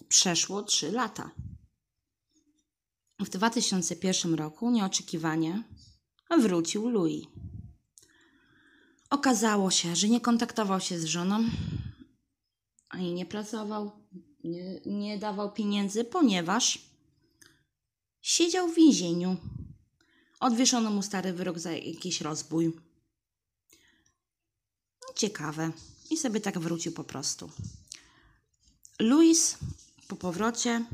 przeszło 0.09 0.63
3 0.63 0.93
lata. 0.93 1.31
W 3.21 3.29
2001 3.29 4.35
roku 4.35 4.71
nieoczekiwanie 4.71 5.63
wrócił 6.39 6.89
Louis. 6.89 7.27
Okazało 9.11 9.71
się, 9.71 9.97
że 9.97 10.09
nie 10.09 10.21
kontaktował 10.21 10.81
się 10.81 10.99
z 10.99 11.05
żoną, 11.05 11.45
ani 12.89 13.15
nie 13.15 13.27
pracował, 13.27 13.91
nie, 14.45 14.81
nie 14.87 15.19
dawał 15.19 15.53
pieniędzy, 15.53 16.05
ponieważ 16.05 16.79
siedział 18.23 18.69
w 18.69 18.75
więzieniu. 18.75 19.37
Odwieszono 20.40 20.90
mu 20.90 21.02
stary 21.02 21.33
wyrok 21.33 21.59
za 21.59 21.73
jakiś 21.73 22.21
rozbój. 22.21 22.73
Ciekawe. 25.16 25.73
I 26.11 26.16
sobie 26.16 26.40
tak 26.40 26.59
wrócił 26.59 26.93
po 26.93 27.05
prostu. 27.05 27.50
Louis 29.00 29.59
po 30.09 30.16
powrocie 30.16 30.85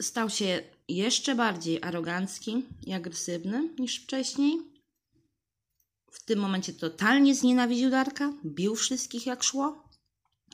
stał 0.00 0.30
się 0.30 0.62
jeszcze 0.88 1.34
bardziej 1.34 1.82
arogancki 1.82 2.64
i 2.86 2.92
agresywny 2.92 3.74
niż 3.78 4.02
wcześniej 4.02 4.74
w 6.14 6.24
tym 6.24 6.38
momencie 6.38 6.72
totalnie 6.72 7.34
znienawidził 7.34 7.90
Darka, 7.90 8.32
bił 8.44 8.74
wszystkich 8.74 9.26
jak 9.26 9.42
szło, 9.42 9.88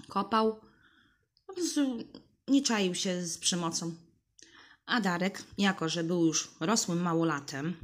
kopał, 0.08 0.60
nie 2.48 2.62
czaił 2.62 2.94
się 2.94 3.26
z 3.26 3.38
przemocą. 3.38 3.94
A 4.90 5.00
Darek, 5.00 5.42
jako 5.58 5.88
że 5.88 6.04
był 6.04 6.26
już 6.26 6.50
rosłym 6.60 7.02
małolatem, 7.02 7.76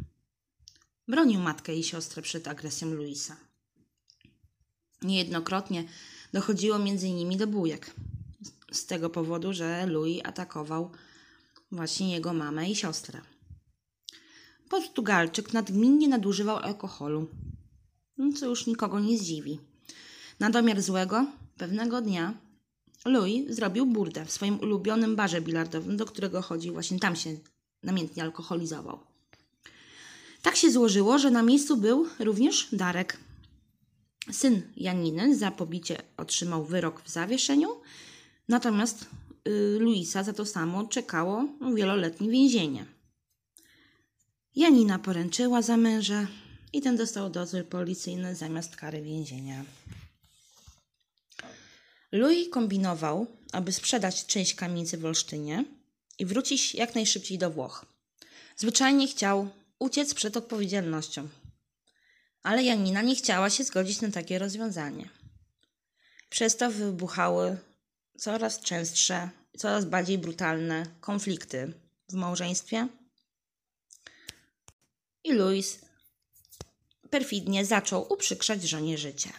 bronił 1.09 1.41
matkę 1.41 1.75
i 1.75 1.85
siostrę 1.85 2.23
przed 2.23 2.49
agresją 2.49 2.91
Luisa. 2.91 3.37
Niejednokrotnie 5.03 5.85
dochodziło 6.33 6.79
między 6.79 7.11
nimi 7.11 7.37
do 7.37 7.47
bujek. 7.47 7.95
Z 8.73 8.87
tego 8.87 9.11
powodu, 9.11 9.53
że 9.53 9.87
Louis 9.87 10.21
atakował 10.25 10.91
właśnie 11.73 12.13
jego 12.13 12.33
mamę 12.33 12.71
i 12.71 12.77
siostrę. 12.77 13.21
Portugalczyk 14.69 15.53
nadgminnie 15.53 16.09
nadużywał 16.09 16.57
alkoholu 16.57 17.29
co 18.37 18.47
już 18.47 18.67
nikogo 18.67 19.01
nie 19.01 19.19
zdziwi. 19.19 19.61
Na 20.41 20.51
domiar 20.51 20.83
złego, 20.83 21.27
pewnego 21.57 22.01
dnia 22.01 22.35
Louis 23.07 23.55
zrobił 23.55 23.87
burdę 23.87 24.25
w 24.25 24.31
swoim 24.31 24.61
ulubionym 24.61 25.17
barze 25.17 25.41
bilardowym, 25.41 25.97
do 25.97 26.07
którego 26.07 26.43
chodził, 26.43 26.73
właśnie 26.73 26.99
tam 26.99 27.17
się 27.17 27.37
namiętnie 27.83 28.23
alkoholizował. 28.23 28.99
Tak 30.43 30.57
się 30.57 30.71
złożyło, 30.71 31.19
że 31.19 31.31
na 31.31 31.43
miejscu 31.43 31.77
był 31.77 32.07
również 32.19 32.69
Darek. 32.73 33.19
Syn 34.33 34.63
Janiny 34.77 35.37
za 35.37 35.51
pobicie 35.51 36.03
otrzymał 36.17 36.65
wyrok 36.65 37.03
w 37.03 37.11
zawieszeniu, 37.11 37.69
natomiast 38.49 39.07
y, 39.49 39.79
Luisa 39.81 40.23
za 40.23 40.33
to 40.33 40.47
samo 40.47 40.85
czekało 40.85 41.45
wieloletnie 41.75 42.31
więzienie. 42.31 42.87
Janina 44.57 44.99
poręczyła 44.99 45.63
za 45.63 45.77
męża 45.77 46.27
i 46.73 46.81
ten 46.81 46.97
dostał 46.97 47.31
dozór 47.31 47.65
policyjny 47.65 48.35
zamiast 48.35 48.77
kary 48.77 49.03
więzienia. 49.03 49.65
Louis 52.13 52.49
kombinował, 52.51 53.27
aby 53.53 53.73
sprzedać 53.73 54.27
część 54.27 54.55
kamienicy 54.55 54.99
w 54.99 55.05
Olsztynie 55.05 55.65
i 56.19 56.27
wrócić 56.27 56.75
jak 56.75 56.95
najszybciej 56.95 57.39
do 57.39 57.51
Włoch. 57.51 57.87
Zwyczajnie 58.57 59.09
chciał 59.09 59.49
uciec 59.79 60.15
przed 60.15 60.37
odpowiedzialnością. 60.37 61.29
Ale 62.43 62.63
Janina 62.63 63.03
nie 63.03 63.17
chciała 63.17 63.51
się 63.51 63.65
zgodzić 63.65 64.01
na 64.01 64.11
takie 64.11 64.39
rozwiązanie. 64.39 65.09
Przez 66.29 66.57
to 66.57 66.71
wybuchały 66.71 67.57
coraz 68.19 68.61
częstsze, 68.61 69.31
coraz 69.59 69.85
bardziej 69.85 70.19
brutalne 70.19 70.87
konflikty 71.01 71.73
w 72.09 72.15
małżeństwie. 72.15 72.89
I 75.25 75.33
Louis 75.33 75.79
perfidnie 77.11 77.65
zaczął 77.65 78.13
uprzykrzać 78.13 78.63
żonie 78.63 78.99
życie. 78.99 79.31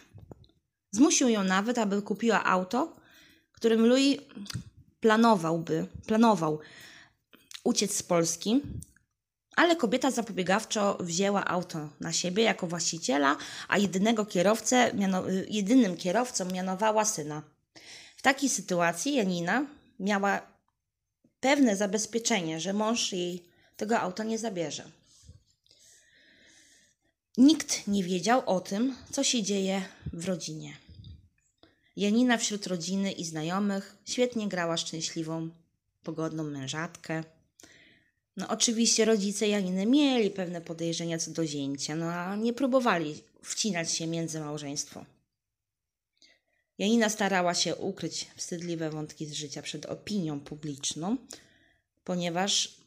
Zmusił 0.90 1.28
ją 1.28 1.44
nawet, 1.44 1.78
aby 1.78 2.02
kupiła 2.02 2.44
auto, 2.44 2.96
którym 3.52 3.86
Louis 3.86 4.18
planowałby, 5.00 5.86
planował 6.06 6.58
uciec 7.64 7.96
z 7.96 8.02
Polski, 8.02 8.60
ale 9.56 9.76
kobieta 9.76 10.10
zapobiegawczo 10.10 10.98
wzięła 11.00 11.44
auto 11.44 11.88
na 12.00 12.12
siebie 12.12 12.42
jako 12.42 12.66
właściciela, 12.66 13.36
a 13.68 13.78
jedynego 13.78 14.26
kierowcę, 14.26 14.92
jedynym 15.48 15.96
kierowcą 15.96 16.44
mianowała 16.44 17.04
syna. 17.04 17.42
W 18.16 18.22
takiej 18.22 18.48
sytuacji 18.48 19.14
Janina 19.14 19.66
miała 20.00 20.40
pewne 21.40 21.76
zabezpieczenie, 21.76 22.60
że 22.60 22.72
mąż 22.72 23.12
jej 23.12 23.44
tego 23.76 24.00
auta 24.00 24.24
nie 24.24 24.38
zabierze. 24.38 24.97
Nikt 27.38 27.86
nie 27.86 28.04
wiedział 28.04 28.42
o 28.46 28.60
tym, 28.60 28.96
co 29.12 29.24
się 29.24 29.42
dzieje 29.42 29.82
w 30.12 30.24
rodzinie. 30.24 30.76
Janina 31.96 32.36
wśród 32.36 32.66
rodziny 32.66 33.12
i 33.12 33.24
znajomych 33.24 33.96
świetnie 34.04 34.48
grała 34.48 34.76
szczęśliwą, 34.76 35.50
pogodną 36.02 36.44
mężatkę. 36.44 37.24
No 38.36 38.48
oczywiście 38.48 39.04
rodzice 39.04 39.48
Janiny 39.48 39.86
mieli 39.86 40.30
pewne 40.30 40.60
podejrzenia 40.60 41.18
co 41.18 41.30
do 41.30 41.46
zięcia, 41.46 41.96
no 41.96 42.06
a 42.06 42.36
nie 42.36 42.52
próbowali 42.52 43.22
wcinać 43.42 43.92
się 43.92 44.06
między 44.06 44.40
małżeństwo. 44.40 45.04
Janina 46.78 47.08
starała 47.08 47.54
się 47.54 47.76
ukryć 47.76 48.26
wstydliwe 48.36 48.90
wątki 48.90 49.26
z 49.26 49.32
życia 49.32 49.62
przed 49.62 49.86
opinią 49.86 50.40
publiczną, 50.40 51.16
ponieważ 52.04 52.77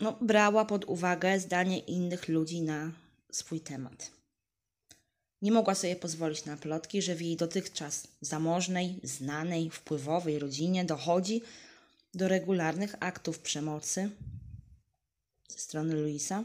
no, 0.00 0.18
brała 0.20 0.64
pod 0.64 0.84
uwagę 0.84 1.40
zdanie 1.40 1.78
innych 1.78 2.28
ludzi 2.28 2.62
na 2.62 2.92
swój 3.30 3.60
temat. 3.60 4.10
Nie 5.42 5.52
mogła 5.52 5.74
sobie 5.74 5.96
pozwolić 5.96 6.44
na 6.44 6.56
plotki, 6.56 7.02
że 7.02 7.14
w 7.14 7.22
jej 7.22 7.36
dotychczas 7.36 8.08
zamożnej, 8.20 9.00
znanej, 9.02 9.70
wpływowej 9.70 10.38
rodzinie 10.38 10.84
dochodzi 10.84 11.42
do 12.14 12.28
regularnych 12.28 12.94
aktów 13.00 13.38
przemocy 13.38 14.10
ze 15.48 15.58
strony 15.58 15.94
Luisa, 15.94 16.44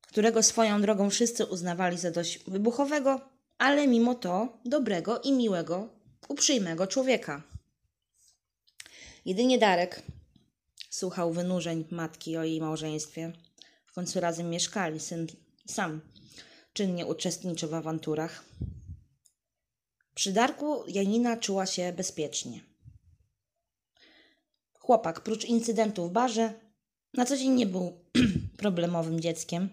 którego 0.00 0.42
swoją 0.42 0.82
drogą 0.82 1.10
wszyscy 1.10 1.44
uznawali 1.44 1.98
za 1.98 2.10
dość 2.10 2.38
wybuchowego, 2.38 3.20
ale 3.58 3.86
mimo 3.88 4.14
to 4.14 4.58
dobrego 4.64 5.20
i 5.20 5.32
miłego, 5.32 5.88
uprzejmego 6.28 6.86
człowieka. 6.86 7.42
Jedynie 9.24 9.58
Darek 9.58 10.02
słuchał 10.94 11.32
wynurzeń 11.32 11.84
matki 11.90 12.36
o 12.36 12.44
jej 12.44 12.60
małżeństwie. 12.60 13.32
W 13.86 13.92
końcu 13.92 14.20
razem 14.20 14.50
mieszkali, 14.50 15.00
syn 15.00 15.26
sam 15.66 16.00
czynnie 16.72 17.06
uczestniczył 17.06 17.68
w 17.68 17.74
awanturach. 17.74 18.44
Przy 20.14 20.32
Darku 20.32 20.84
Janina 20.88 21.36
czuła 21.36 21.66
się 21.66 21.92
bezpiecznie. 21.92 22.60
Chłopak, 24.78 25.20
prócz 25.20 25.44
incydentów 25.44 26.10
w 26.10 26.12
barze, 26.12 26.60
na 27.14 27.24
co 27.24 27.36
dzień 27.36 27.50
nie 27.50 27.66
był 27.66 28.04
problemowym 28.62 29.20
dzieckiem, 29.20 29.68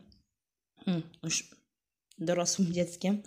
hmm, 0.86 1.04
już 1.24 1.56
dorosłym 2.20 2.74
dzieckiem. 2.74 3.24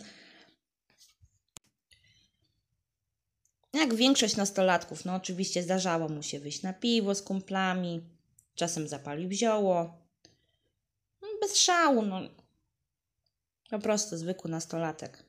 Jak 3.74 3.94
większość 3.94 4.36
nastolatków, 4.36 5.04
no 5.04 5.14
oczywiście 5.14 5.62
zdarzało 5.62 6.08
mu 6.08 6.22
się 6.22 6.40
wyjść 6.40 6.62
na 6.62 6.72
piwo 6.72 7.14
z 7.14 7.22
kumplami, 7.22 8.02
czasem 8.54 8.88
zapalił 8.88 9.32
zioło. 9.32 9.98
No, 11.22 11.28
bez 11.40 11.56
szału, 11.56 12.02
no. 12.02 12.20
Po 13.70 13.78
prostu 13.78 14.16
zwykły 14.16 14.50
nastolatek. 14.50 15.24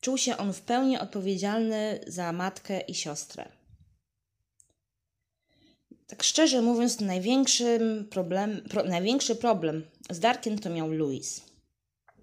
Czuł 0.00 0.18
się 0.18 0.36
on 0.36 0.52
w 0.52 0.60
pełni 0.60 0.98
odpowiedzialny 0.98 2.00
za 2.06 2.32
matkę 2.32 2.80
i 2.80 2.94
siostrę. 2.94 3.48
Tak 6.06 6.22
szczerze 6.22 6.62
mówiąc, 6.62 7.00
największym 7.00 8.08
problem, 8.10 8.62
pro, 8.70 8.84
największy 8.84 9.36
problem 9.36 9.86
z 10.10 10.20
Darkiem 10.20 10.58
to 10.58 10.70
miał 10.70 10.92
Louis. 10.92 11.42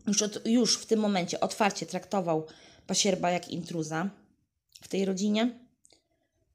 Już, 0.08 0.22
od, 0.22 0.46
już 0.46 0.78
w 0.78 0.86
tym 0.86 1.00
momencie 1.00 1.40
otwarcie 1.40 1.86
traktował 1.86 2.48
pasierba 2.88 3.32
jak 3.32 3.50
intruza 3.50 4.10
w 4.82 4.88
tej 4.88 5.06
rodzinie. 5.06 5.60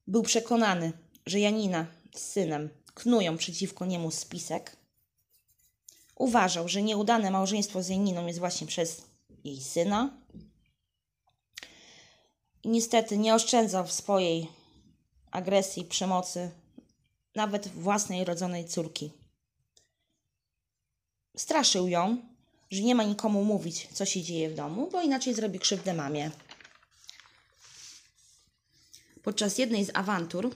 Był 0.07 0.23
przekonany, 0.23 0.92
że 1.27 1.40
Janina 1.40 1.87
z 2.14 2.21
synem 2.21 2.68
knują 2.95 3.37
przeciwko 3.37 3.87
niemu 3.87 4.11
spisek. 4.11 4.77
Uważał, 6.16 6.68
że 6.68 6.83
nieudane 6.83 7.31
małżeństwo 7.31 7.83
z 7.83 7.88
Janiną 7.88 8.27
jest 8.27 8.38
właśnie 8.38 8.66
przez 8.66 9.03
jej 9.45 9.61
syna. 9.61 10.11
I 12.62 12.68
niestety 12.68 13.18
nie 13.18 13.35
oszczędzał 13.35 13.87
w 13.87 13.92
swojej 13.92 14.49
agresji, 15.31 15.85
przemocy 15.85 16.51
nawet 17.35 17.68
własnej 17.68 18.25
rodzonej 18.25 18.64
córki. 18.64 19.11
Straszył 21.37 21.88
ją, 21.88 22.32
że 22.72 22.82
nie 22.82 22.94
ma 22.94 23.04
nikomu 23.04 23.44
mówić, 23.44 23.88
co 23.92 24.04
się 24.04 24.22
dzieje 24.22 24.50
w 24.50 24.54
domu, 24.54 24.88
bo 24.92 25.02
inaczej 25.02 25.35
zrobi 25.35 25.58
krzywdę 25.58 25.94
mamie. 25.94 26.30
Podczas 29.22 29.58
jednej 29.58 29.85
z 29.85 29.90
awantur 29.94 30.54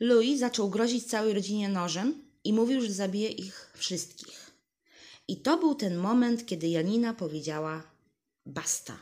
Louis 0.00 0.40
zaczął 0.40 0.70
grozić 0.70 1.04
całej 1.04 1.34
rodzinie 1.34 1.68
nożem 1.68 2.24
i 2.44 2.52
mówił, 2.52 2.80
że 2.80 2.92
zabije 2.92 3.28
ich 3.28 3.72
wszystkich. 3.74 4.50
I 5.28 5.36
to 5.36 5.58
był 5.58 5.74
ten 5.74 5.96
moment, 5.96 6.46
kiedy 6.46 6.68
Janina 6.68 7.14
powiedziała 7.14 7.82
basta. 8.46 8.98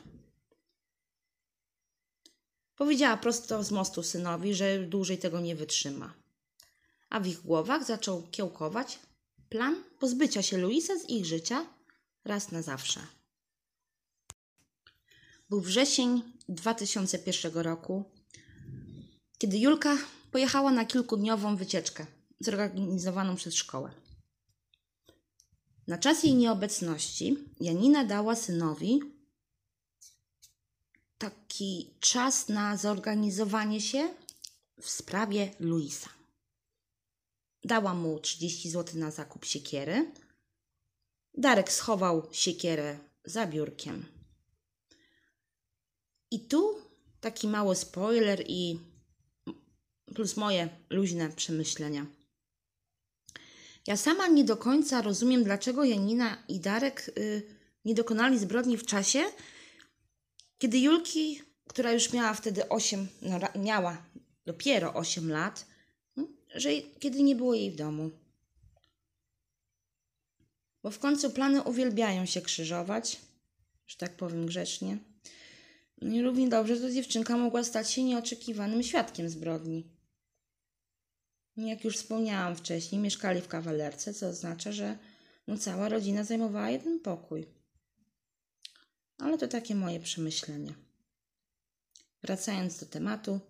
Powiedziała 2.77 3.17
prosto 3.17 3.65
z 3.65 3.71
mostu 3.71 4.03
synowi, 4.03 4.55
że 4.55 4.79
dłużej 4.79 5.19
tego 5.19 5.41
nie 5.41 5.57
wytrzyma. 5.57 6.15
A 7.11 7.21
w 7.21 7.27
ich 7.27 7.41
głowach 7.41 7.85
zaczął 7.85 8.23
kiełkować 8.31 8.99
plan 9.49 9.85
pozbycia 9.99 10.43
się 10.43 10.59
Luisa 10.59 10.99
z 10.99 11.09
ich 11.09 11.27
życia 11.27 11.67
raz 12.25 12.53
na 12.53 12.63
zawsze. 12.63 13.01
Był 15.51 15.61
wrzesień 15.61 16.23
2001 16.49 17.55
roku, 17.55 18.05
kiedy 19.39 19.59
Julka 19.59 19.97
pojechała 20.31 20.71
na 20.71 20.85
kilkudniową 20.85 21.57
wycieczkę 21.57 22.07
zorganizowaną 22.41 23.37
przez 23.37 23.55
szkołę. 23.55 23.91
Na 25.87 25.99
czas 25.99 26.25
jej 26.25 26.35
nieobecności 26.35 27.39
Janina 27.61 28.05
dała 28.05 28.37
synowi 28.37 29.01
taki 31.19 31.95
czas 32.01 32.49
na 32.49 32.77
zorganizowanie 32.77 33.81
się 33.81 34.09
w 34.81 34.91
sprawie 34.91 35.55
Luisa. 35.61 36.09
Dała 37.65 37.95
mu 37.95 38.19
30 38.19 38.71
zł 38.71 39.01
na 39.01 39.11
zakup 39.11 39.45
siekiery. 39.45 40.13
Darek 41.35 41.73
schował 41.73 42.29
siekierę 42.33 42.99
za 43.25 43.47
biurkiem. 43.47 44.05
I 46.31 46.41
tu 46.41 46.75
taki 47.21 47.49
mały 47.49 47.77
spoiler 47.77 48.45
i 48.47 48.79
plus 50.15 50.37
moje 50.37 50.69
luźne 50.91 51.31
przemyślenia. 51.31 52.07
Ja 53.87 53.97
sama 53.97 54.27
nie 54.27 54.45
do 54.45 54.57
końca 54.57 55.03
rozumiem, 55.03 55.45
dlaczego 55.45 55.85
Janina 55.85 56.45
i 56.49 56.61
Darek 56.61 57.11
y, 57.19 57.43
nie 57.85 57.95
dokonali 57.95 58.39
zbrodni 58.39 58.77
w 58.77 58.87
czasie, 58.87 59.25
kiedy 60.59 60.79
Julki, 60.79 61.43
która 61.69 61.93
już 61.93 62.13
miała 62.13 62.35
wtedy 62.35 62.69
8, 62.69 63.09
no 63.23 63.39
miała 63.63 64.03
dopiero 64.47 64.95
8 64.95 65.31
lat, 65.31 65.67
że 66.55 66.71
kiedy 66.99 67.23
nie 67.23 67.37
było 67.37 67.55
jej 67.55 67.71
w 67.71 67.77
domu. 67.77 68.11
Bo 70.83 70.91
w 70.91 70.99
końcu 70.99 71.31
plany 71.31 71.63
uwielbiają 71.63 72.27
się 72.27 72.43
krzyżować, 72.43 73.21
że 73.87 73.97
tak 73.97 74.17
powiem 74.17 74.47
grzecznie. 74.47 74.99
No 76.03 76.15
i 76.15 76.23
równie 76.23 76.49
dobrze 76.49 76.77
to 76.77 76.91
dziewczynka 76.91 77.37
mogła 77.37 77.65
stać 77.65 77.91
się 77.91 78.03
nieoczekiwanym 78.03 78.83
świadkiem 78.83 79.29
zbrodni. 79.29 79.85
Jak 81.57 81.85
już 81.85 81.97
wspomniałam 81.97 82.57
wcześniej, 82.57 83.01
mieszkali 83.01 83.41
w 83.41 83.49
kawalerce, 83.49 84.15
co 84.15 84.29
oznacza, 84.29 84.73
że 84.73 84.99
no, 85.47 85.59
cała 85.59 85.89
rodzina 85.89 86.25
zajmowała 86.25 86.71
jeden 86.71 87.01
pokój. 87.01 87.47
Ale 89.19 89.39
to 89.39 89.49
takie 89.49 89.75
moje 89.75 90.01
przemyślenie. 90.01 90.75
Wracając 92.23 92.81
do 92.81 92.87
tematu, 92.87 93.41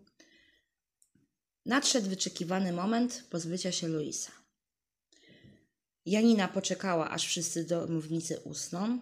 nadszedł 1.67 2.09
wyczekiwany 2.09 2.73
moment 2.73 3.25
pozbycia 3.31 3.73
się 3.73 3.89
Luisa. 3.89 4.33
Janina 6.07 6.49
poczekała, 6.49 7.11
aż 7.11 7.27
wszyscy 7.27 7.65
domownicy 7.65 8.41
usną. 8.41 8.99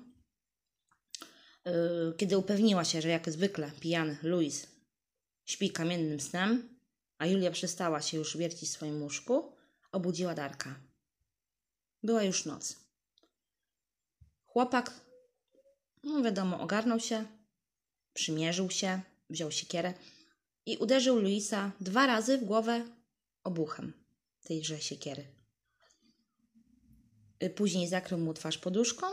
Yy, 1.65 2.15
Kiedy 2.17 2.39
upewniła 2.39 2.85
się, 2.85 3.03
że 3.03 3.09
jak 3.09 3.31
zwykle 3.31 3.71
pijany 3.81 4.17
Luis 4.23 4.67
śpi 5.45 5.71
kamiennym 5.71 6.21
snem, 6.21 6.79
a 7.19 7.27
Julia 7.27 7.51
przestała 7.51 8.03
się 8.03 8.19
już 8.19 8.37
wiercić 8.37 8.69
w 8.69 8.73
swoim 8.73 9.03
łóżku, 9.03 9.53
obudziła 9.93 10.35
Darka. 10.35 10.81
Była 12.03 12.23
już 12.23 12.45
noc. 12.45 12.77
Chłopak, 14.47 15.01
no 16.03 16.23
wiadomo, 16.23 16.61
ogarnął 16.61 17.01
się, 17.01 17.27
przymierzył 18.15 18.71
się, 18.71 19.01
wziął 19.31 19.51
siekierę 19.51 19.95
i 20.67 20.77
uderzył 20.77 21.21
Luisa 21.21 21.71
dwa 21.81 22.07
razy 22.07 22.39
w 22.39 22.45
głowę 22.45 22.85
obuchem 23.45 23.93
tejże 24.45 24.81
siekiery. 24.81 25.25
Y, 27.43 27.51
Później 27.51 27.89
zakrył 27.89 28.19
mu 28.19 28.35
twarz 28.35 28.59
poduszką, 28.59 29.07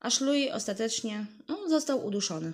aż 0.00 0.20
Louis 0.20 0.52
ostatecznie 0.52 1.26
no, 1.48 1.68
został 1.68 2.06
uduszony. 2.06 2.52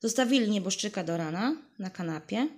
Zostawili 0.00 0.50
nieboszczyka 0.50 1.04
do 1.04 1.16
rana 1.16 1.56
na 1.78 1.90
kanapie, 1.90 2.48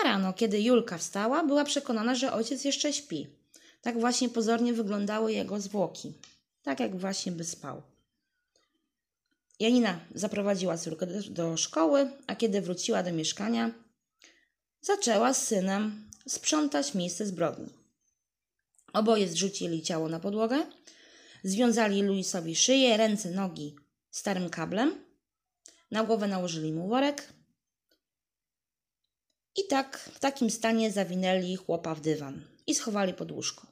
a 0.00 0.04
rano, 0.04 0.32
kiedy 0.32 0.60
Julka 0.60 0.98
wstała, 0.98 1.44
była 1.44 1.64
przekonana, 1.64 2.14
że 2.14 2.32
ojciec 2.32 2.64
jeszcze 2.64 2.92
śpi. 2.92 3.26
Tak 3.82 4.00
właśnie 4.00 4.28
pozornie 4.28 4.72
wyglądały 4.72 5.32
jego 5.32 5.60
zwłoki. 5.60 6.12
Tak 6.62 6.80
jak 6.80 6.98
właśnie 6.98 7.32
by 7.32 7.44
spał. 7.44 7.82
Janina 9.60 10.00
zaprowadziła 10.14 10.78
córkę 10.78 11.06
do, 11.06 11.30
do 11.30 11.56
szkoły, 11.56 12.10
a 12.26 12.36
kiedy 12.36 12.60
wróciła 12.60 13.02
do 13.02 13.12
mieszkania, 13.12 13.70
zaczęła 14.80 15.34
z 15.34 15.46
synem 15.46 16.10
sprzątać 16.28 16.94
miejsce 16.94 17.26
zbrodni. 17.26 17.68
Oboje 18.92 19.28
zrzucili 19.28 19.82
ciało 19.82 20.08
na 20.08 20.20
podłogę, 20.20 20.66
związali 21.44 22.02
Luisowi 22.02 22.56
szyję, 22.56 22.96
ręce, 22.96 23.30
nogi 23.30 23.76
starym 24.10 24.50
kablem, 24.50 25.04
na 25.90 26.04
głowę 26.04 26.28
nałożyli 26.28 26.72
mu 26.72 26.88
worek 26.88 27.32
i 29.56 29.66
tak 29.66 29.98
w 29.98 30.18
takim 30.18 30.50
stanie 30.50 30.92
zawinęli 30.92 31.56
chłopa 31.56 31.94
w 31.94 32.00
dywan 32.00 32.42
i 32.66 32.74
schowali 32.74 33.14
pod 33.14 33.32
łóżko. 33.32 33.66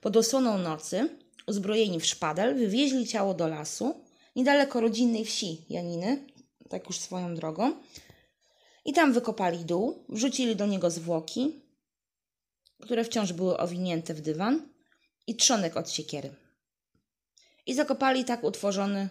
Pod 0.00 0.16
osłoną 0.16 0.58
nocy, 0.58 1.08
uzbrojeni 1.46 2.00
w 2.00 2.06
szpadel, 2.06 2.54
wywieźli 2.54 3.06
ciało 3.06 3.34
do 3.34 3.48
lasu, 3.48 4.03
niedaleko 4.36 4.80
rodzinnej 4.80 5.24
wsi 5.24 5.64
Janiny, 5.70 6.26
tak 6.68 6.86
już 6.86 6.98
swoją 6.98 7.34
drogą, 7.34 7.72
i 8.84 8.92
tam 8.92 9.12
wykopali 9.12 9.64
dół, 9.64 10.04
wrzucili 10.08 10.56
do 10.56 10.66
niego 10.66 10.90
zwłoki, 10.90 11.60
które 12.80 13.04
wciąż 13.04 13.32
były 13.32 13.58
owinięte 13.58 14.14
w 14.14 14.20
dywan 14.20 14.68
i 15.26 15.36
trzonek 15.36 15.76
od 15.76 15.90
siekiery. 15.90 16.34
I 17.66 17.74
zakopali 17.74 18.24
tak 18.24 18.44
utworzony, 18.44 19.08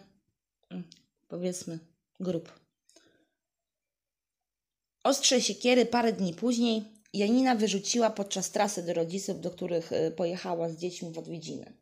mm, 0.69 0.83
powiedzmy, 1.27 1.79
grób. 2.19 2.59
Ostrze 5.03 5.41
siekiery 5.41 5.85
parę 5.85 6.13
dni 6.13 6.33
później 6.33 6.83
Janina 7.13 7.55
wyrzuciła 7.55 8.09
podczas 8.09 8.51
trasy 8.51 8.83
do 8.83 8.93
rodziców, 8.93 9.41
do 9.41 9.51
których 9.51 9.91
y, 9.91 10.11
pojechała 10.11 10.69
z 10.69 10.77
dziećmi 10.77 11.11
w 11.11 11.17
odwiedziny. 11.17 11.73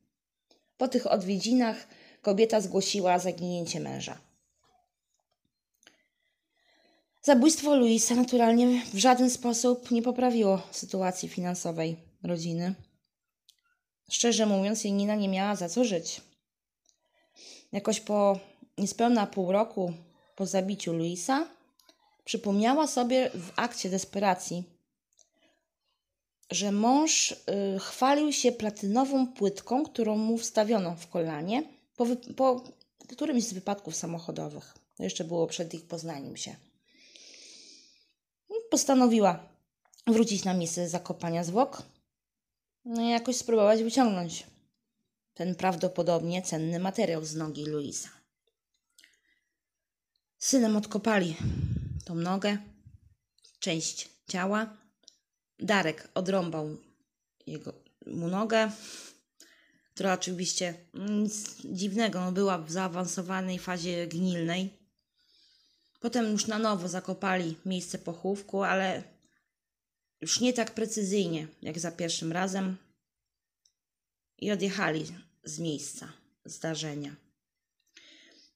Po 0.77 0.87
tych 0.87 1.07
odwiedzinach 1.07 1.87
kobieta 2.21 2.61
zgłosiła 2.61 3.19
zaginięcie 3.19 3.79
męża. 3.79 4.17
Zabójstwo 7.21 7.75
Luisa 7.75 8.15
naturalnie 8.15 8.85
w 8.93 8.97
żaden 8.97 9.29
sposób 9.29 9.91
nie 9.91 10.01
poprawiło 10.01 10.61
sytuacji 10.71 11.29
finansowej 11.29 11.97
rodziny. 12.23 12.75
Szczerze 14.11 14.45
mówiąc, 14.45 14.83
Janina 14.83 15.15
nie 15.15 15.29
miała 15.29 15.55
za 15.55 15.69
co 15.69 15.83
żyć. 15.83 16.21
Jakoś 17.71 17.99
po 17.99 18.39
niespełna 18.77 19.27
pół 19.27 19.51
roku 19.51 19.93
po 20.35 20.45
zabiciu 20.45 20.93
Luisa 20.93 21.47
przypomniała 22.25 22.87
sobie 22.87 23.29
w 23.33 23.51
akcie 23.55 23.89
desperacji, 23.89 24.63
że 26.51 26.71
mąż 26.71 27.31
y, 27.31 27.35
chwalił 27.79 28.31
się 28.31 28.51
platynową 28.51 29.27
płytką, 29.27 29.85
którą 29.85 30.17
mu 30.17 30.37
wstawiono 30.37 30.95
w 30.95 31.07
kolanie 31.07 31.63
po, 31.95 32.05
po 32.35 32.63
którymś 33.07 33.43
z 33.43 33.53
wypadków 33.53 33.95
samochodowych. 33.95 34.73
Jeszcze 34.99 35.23
było 35.23 35.47
przed 35.47 35.73
ich 35.73 35.85
poznaniem 35.85 36.37
się. 36.37 36.55
Postanowiła 38.69 39.49
wrócić 40.07 40.43
na 40.43 40.53
miejsce 40.53 40.89
zakopania 40.89 41.43
zwłok 41.43 41.83
no 42.85 43.01
i 43.01 43.09
jakoś 43.09 43.35
spróbować 43.35 43.83
wyciągnąć 43.83 44.47
ten 45.33 45.55
prawdopodobnie 45.55 46.41
cenny 46.41 46.79
materiał 46.79 47.25
z 47.25 47.35
nogi 47.35 47.65
Luisa. 47.65 48.09
Synem 50.37 50.77
odkopali 50.77 51.35
tą 52.05 52.15
nogę, 52.15 52.57
część 53.59 54.09
ciała. 54.27 54.77
Darek 55.59 56.11
odrąbał 56.13 56.77
jego, 57.47 57.73
mu 58.05 58.27
nogę, 58.27 58.71
która 59.93 60.13
oczywiście 60.13 60.73
nic 60.93 61.61
dziwnego, 61.65 62.21
no 62.21 62.31
była 62.31 62.57
w 62.57 62.71
zaawansowanej 62.71 63.59
fazie 63.59 64.07
gnilnej. 64.07 64.81
Potem 65.99 66.31
już 66.31 66.47
na 66.47 66.59
nowo 66.59 66.87
zakopali 66.87 67.55
miejsce 67.65 67.97
pochówku, 67.97 68.63
ale 68.63 69.03
już 70.21 70.39
nie 70.39 70.53
tak 70.53 70.73
precyzyjnie 70.73 71.47
jak 71.61 71.79
za 71.79 71.91
pierwszym 71.91 72.31
razem 72.31 72.77
i 74.37 74.51
odjechali 74.51 75.05
z 75.43 75.59
miejsca 75.59 76.13
zdarzenia. 76.45 77.15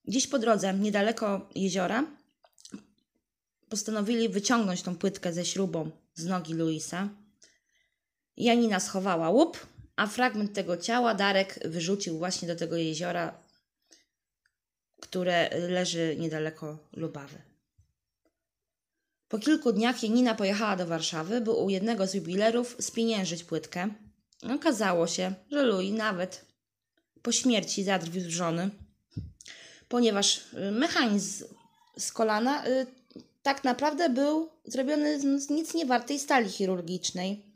Gdzieś 0.06 0.28
po 0.28 0.40
drodze, 0.40 0.74
niedaleko 0.74 1.50
jeziora, 1.56 2.06
postanowili 3.70 4.30
wyciągnąć 4.30 4.82
tą 4.82 4.96
płytkę 4.96 5.34
ze 5.34 5.46
śrubą 5.46 5.92
z 6.14 6.26
nogi 6.26 6.54
Luisa. 6.54 7.10
Janina 8.38 8.80
schowała 8.80 9.30
łup, 9.30 9.68
a 9.96 10.08
fragment 10.08 10.54
tego 10.54 10.78
ciała 10.78 11.14
Darek 11.14 11.60
wyrzucił 11.66 12.18
właśnie 12.18 12.48
do 12.48 12.56
tego 12.56 12.76
jeziora, 12.76 13.40
które 15.02 15.50
leży 15.70 16.16
niedaleko 16.20 16.78
Lubawy. 16.94 17.42
Po 19.28 19.40
kilku 19.40 19.74
dniach 19.74 20.04
Janina 20.04 20.36
pojechała 20.36 20.76
do 20.76 20.88
Warszawy, 20.88 21.42
by 21.42 21.52
u 21.52 21.70
jednego 21.70 22.08
z 22.08 22.14
jubilerów 22.14 22.76
spieniężyć 22.80 23.44
płytkę. 23.44 23.90
Okazało 24.56 25.08
się, 25.08 25.34
że 25.52 25.64
Louis 25.66 25.94
nawet 25.94 26.46
po 27.22 27.32
śmierci 27.32 27.84
zadrwił 27.84 28.32
żony, 28.32 28.70
ponieważ 29.88 30.42
mechanizm 30.72 31.46
z 31.98 32.12
kolana 32.12 32.68
y, 32.68 32.86
tak 33.44 33.64
naprawdę 33.64 34.10
był 34.10 34.50
zrobiony 34.66 35.40
z 35.42 35.50
nic 35.50 35.74
niewartej 35.74 36.20
stali 36.20 36.50
chirurgicznej. 36.50 37.55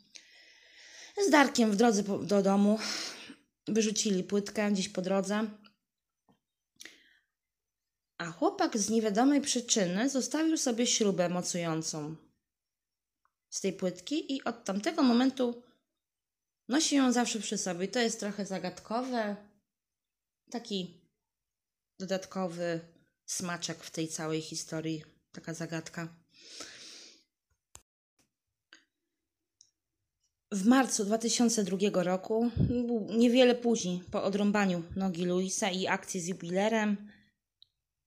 Z 1.26 1.30
Darkiem 1.30 1.72
w 1.72 1.76
drodze 1.76 2.04
do 2.04 2.42
domu 2.42 2.80
wyrzucili 3.68 4.24
płytkę 4.24 4.72
gdzieś 4.72 4.90
po 4.90 5.02
drodze. 5.02 5.48
A 8.18 8.32
chłopak 8.32 8.78
z 8.78 8.90
niewiadomej 8.90 9.42
przyczyny 9.42 10.10
zostawił 10.10 10.58
sobie 10.58 10.88
śrubę 10.88 11.30
mocującą 11.30 12.16
z 13.50 13.62
tej 13.62 13.74
płytki 13.74 14.36
i 14.36 14.44
od 14.44 14.66
tamtego 14.66 15.04
momentu 15.04 15.64
nosi 16.68 16.96
ją 16.96 17.12
zawsze 17.12 17.40
przy 17.40 17.58
sobie. 17.58 17.88
To 17.88 18.00
jest 18.00 18.20
trochę 18.20 18.46
zagadkowe. 18.46 19.36
Taki 20.52 21.02
dodatkowy 22.00 22.80
smaczek 23.26 23.84
w 23.84 23.92
tej 23.92 24.08
całej 24.08 24.42
historii. 24.42 25.04
Taka 25.32 25.54
zagadka. 25.54 26.19
W 30.52 30.66
marcu 30.66 31.06
2002 31.06 32.04
roku, 32.04 32.52
niewiele 33.10 33.56
później, 33.56 34.02
po 34.12 34.24
odrąbaniu 34.24 34.84
nogi 34.96 35.26
Luisa 35.26 35.70
i 35.70 35.88
akcji 35.88 36.22
z 36.22 36.28
jubilerem, 36.28 37.12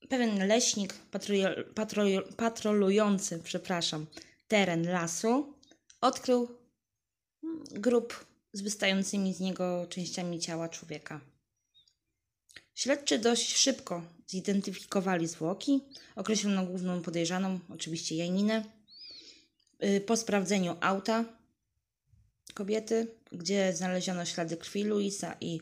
pewien 0.09 0.46
leśnik 0.46 0.94
patrol, 0.94 1.64
patrol, 1.74 2.24
patrolujący 2.37 3.40
przepraszam, 3.44 4.07
teren 4.48 4.88
lasu 4.88 5.55
odkrył 6.00 6.48
grób 7.70 8.26
z 8.52 8.61
wystającymi 8.61 9.35
z 9.35 9.40
niego 9.40 9.87
częściami 9.88 10.40
ciała 10.40 10.68
człowieka. 10.68 11.20
Śledczy 12.74 13.18
dość 13.18 13.57
szybko 13.57 14.02
zidentyfikowali 14.26 15.28
zwłoki, 15.28 15.81
określono 16.16 16.66
główną 16.66 17.02
podejrzaną, 17.02 17.59
oczywiście 17.68 18.16
Janinę. 18.16 18.64
Y, 19.85 20.00
po 20.00 20.16
sprawdzeniu 20.16 20.76
auta 20.81 21.41
kobiety, 22.55 23.07
gdzie 23.33 23.73
znaleziono 23.77 24.25
ślady 24.25 24.57
krwi 24.57 24.85
Luisa 24.85 25.37
i 25.41 25.61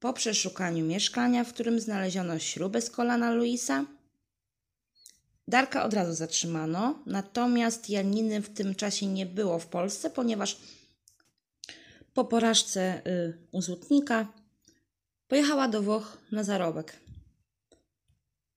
po 0.00 0.12
przeszukaniu 0.12 0.86
mieszkania, 0.86 1.44
w 1.44 1.52
którym 1.52 1.80
znaleziono 1.80 2.38
śrubę 2.38 2.80
z 2.80 2.90
kolana 2.90 3.30
Luisa, 3.30 3.86
Darka 5.50 5.84
od 5.84 5.94
razu 5.94 6.12
zatrzymano, 6.12 7.02
natomiast 7.06 7.90
Janiny 7.90 8.42
w 8.42 8.54
tym 8.54 8.74
czasie 8.74 9.06
nie 9.06 9.26
było 9.26 9.58
w 9.58 9.66
Polsce, 9.66 10.10
ponieważ 10.10 10.56
po 12.14 12.24
porażce 12.24 13.02
y, 13.06 13.38
u 13.52 13.62
złotnika 13.62 14.32
pojechała 15.28 15.68
do 15.68 15.82
Włoch 15.82 16.18
na 16.32 16.44
zarobek. 16.44 17.00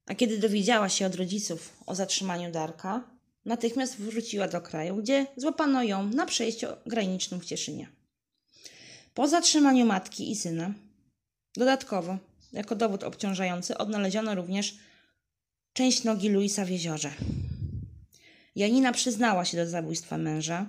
A 0.05 0.15
kiedy 0.15 0.37
dowiedziała 0.37 0.89
się 0.89 1.05
od 1.05 1.15
rodziców 1.15 1.73
o 1.85 1.95
zatrzymaniu 1.95 2.51
Darka, 2.51 3.12
natychmiast 3.45 3.97
wróciła 3.97 4.47
do 4.47 4.61
kraju, 4.61 4.95
gdzie 4.95 5.25
złapano 5.37 5.83
ją 5.83 6.09
na 6.09 6.25
przejściu 6.25 6.67
granicznym 6.85 7.39
w 7.39 7.45
Cieszynie. 7.45 7.87
Po 9.13 9.27
zatrzymaniu 9.27 9.85
matki 9.85 10.31
i 10.31 10.35
syna, 10.35 10.73
dodatkowo, 11.55 12.17
jako 12.53 12.75
dowód 12.75 13.03
obciążający, 13.03 13.77
odnaleziono 13.77 14.35
również 14.35 14.75
część 15.73 16.03
nogi 16.03 16.29
Luisa 16.29 16.65
w 16.65 16.69
jeziorze. 16.69 17.13
Janina 18.55 18.91
przyznała 18.91 19.45
się 19.45 19.57
do 19.57 19.67
zabójstwa 19.67 20.17
męża, 20.17 20.65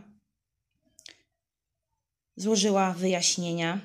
złożyła 2.36 2.92
wyjaśnienia. 2.92 3.80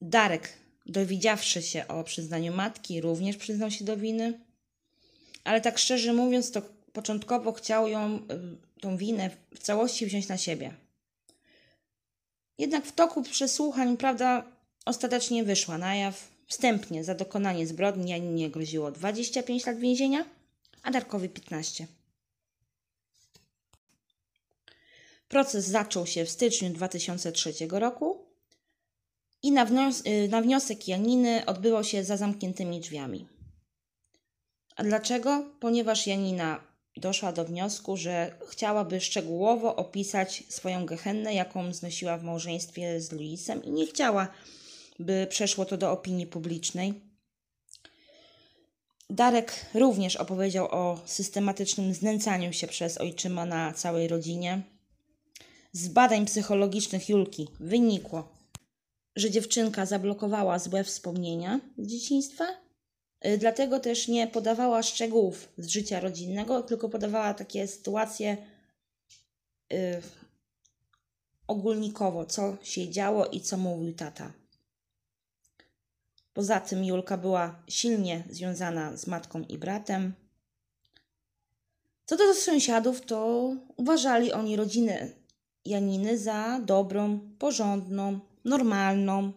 Darek, 0.00 0.52
dowiedziawszy 0.86 1.62
się 1.62 1.88
o 1.88 2.04
przyznaniu 2.04 2.54
matki, 2.54 3.00
również 3.00 3.36
przyznał 3.36 3.70
się 3.70 3.84
do 3.84 3.96
winy, 3.96 4.45
ale 5.46 5.60
tak 5.60 5.78
szczerze 5.78 6.12
mówiąc, 6.12 6.50
to 6.50 6.62
początkowo 6.92 7.52
chciał 7.52 7.88
ją, 7.88 8.16
y, 8.16 8.20
tą 8.80 8.96
winę 8.96 9.30
w 9.54 9.58
całości 9.58 10.06
wziąć 10.06 10.28
na 10.28 10.36
siebie. 10.36 10.74
Jednak 12.58 12.86
w 12.86 12.92
toku 12.92 13.22
przesłuchań 13.22 13.96
prawda 13.96 14.44
ostatecznie 14.84 15.44
wyszła 15.44 15.78
na 15.78 15.94
jaw. 15.94 16.36
Wstępnie 16.46 17.04
za 17.04 17.14
dokonanie 17.14 17.66
zbrodni 17.66 18.10
Janinie 18.10 18.50
groziło 18.50 18.90
25 18.90 19.66
lat 19.66 19.78
więzienia, 19.78 20.24
a 20.82 20.90
Darkowi 20.90 21.28
15. 21.28 21.86
Proces 25.28 25.66
zaczął 25.66 26.06
się 26.06 26.24
w 26.24 26.30
styczniu 26.30 26.70
2003 26.70 27.52
roku 27.70 28.26
i 29.42 29.52
na, 29.52 29.64
wnios 29.64 30.02
y, 30.06 30.28
na 30.28 30.42
wniosek 30.42 30.88
Janiny 30.88 31.46
odbywał 31.46 31.84
się 31.84 32.04
za 32.04 32.16
zamkniętymi 32.16 32.80
drzwiami. 32.80 33.35
A 34.76 34.84
dlaczego? 34.84 35.44
Ponieważ 35.60 36.06
Janina 36.06 36.60
doszła 36.96 37.32
do 37.32 37.44
wniosku, 37.44 37.96
że 37.96 38.38
chciałaby 38.48 39.00
szczegółowo 39.00 39.76
opisać 39.76 40.44
swoją 40.48 40.86
gehennę, 40.86 41.34
jaką 41.34 41.72
znosiła 41.72 42.18
w 42.18 42.24
małżeństwie 42.24 43.00
z 43.00 43.12
Luisem 43.12 43.64
i 43.64 43.70
nie 43.70 43.86
chciała, 43.86 44.28
by 44.98 45.26
przeszło 45.30 45.64
to 45.64 45.76
do 45.76 45.92
opinii 45.92 46.26
publicznej. 46.26 46.94
Darek 49.10 49.66
również 49.74 50.16
opowiedział 50.16 50.68
o 50.70 51.00
systematycznym 51.06 51.94
znęcaniu 51.94 52.52
się 52.52 52.66
przez 52.66 52.98
ojczyma 52.98 53.46
na 53.46 53.72
całej 53.72 54.08
rodzinie. 54.08 54.62
Z 55.72 55.88
badań 55.88 56.26
psychologicznych 56.26 57.08
Julki 57.08 57.48
wynikło, 57.60 58.32
że 59.16 59.30
dziewczynka 59.30 59.86
zablokowała 59.86 60.58
złe 60.58 60.84
wspomnienia 60.84 61.60
z 61.78 61.86
dzieciństwa, 61.86 62.65
dlatego 63.38 63.80
też 63.80 64.08
nie 64.08 64.26
podawała 64.26 64.82
szczegółów 64.82 65.48
z 65.58 65.68
życia 65.68 66.00
rodzinnego, 66.00 66.62
tylko 66.62 66.88
podawała 66.88 67.34
takie 67.34 67.68
sytuacje 67.68 68.36
yy, 69.70 70.02
ogólnikowo, 71.46 72.26
co 72.26 72.56
się 72.62 72.90
działo 72.90 73.26
i 73.26 73.40
co 73.40 73.56
mówił 73.56 73.94
tata. 73.94 74.32
Poza 76.32 76.60
tym 76.60 76.84
Julka 76.84 77.16
była 77.16 77.62
silnie 77.68 78.24
związana 78.30 78.96
z 78.96 79.06
matką 79.06 79.42
i 79.42 79.58
bratem. 79.58 80.12
Co 82.06 82.16
do 82.16 82.34
sąsiadów, 82.34 83.00
to 83.00 83.50
uważali 83.76 84.32
oni 84.32 84.56
rodzinę 84.56 85.10
Janiny 85.64 86.18
za 86.18 86.60
dobrą, 86.64 87.20
porządną, 87.38 88.20
normalną. 88.44 89.32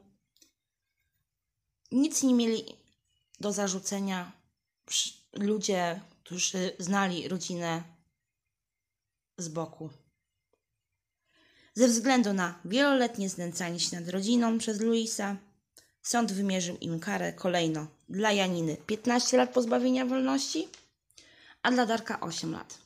Nic 1.92 2.24
nie 2.24 2.34
mieli 2.34 2.79
do 3.40 3.54
zarzucenia 3.54 4.32
ludzie, 5.34 6.02
którzy 6.24 6.72
znali 6.80 7.28
rodzinę 7.28 7.84
z 9.38 9.48
boku. 9.50 9.90
Ze 11.74 11.88
względu 11.88 12.34
na 12.34 12.60
wieloletnie 12.66 13.30
znęcanie 13.30 13.80
się 13.80 14.00
nad 14.00 14.10
rodziną 14.10 14.58
przez 14.58 14.82
Luisa, 14.82 15.38
sąd 16.02 16.32
wymierzył 16.32 16.78
im 16.78 17.00
karę 17.00 17.34
kolejno 17.34 17.88
dla 18.10 18.32
Janiny 18.32 18.78
15 18.78 19.38
lat 19.38 19.54
pozbawienia 19.54 20.06
wolności, 20.06 20.68
a 21.62 21.72
dla 21.72 21.86
Darka 21.86 22.20
8 22.20 22.52
lat. 22.52 22.78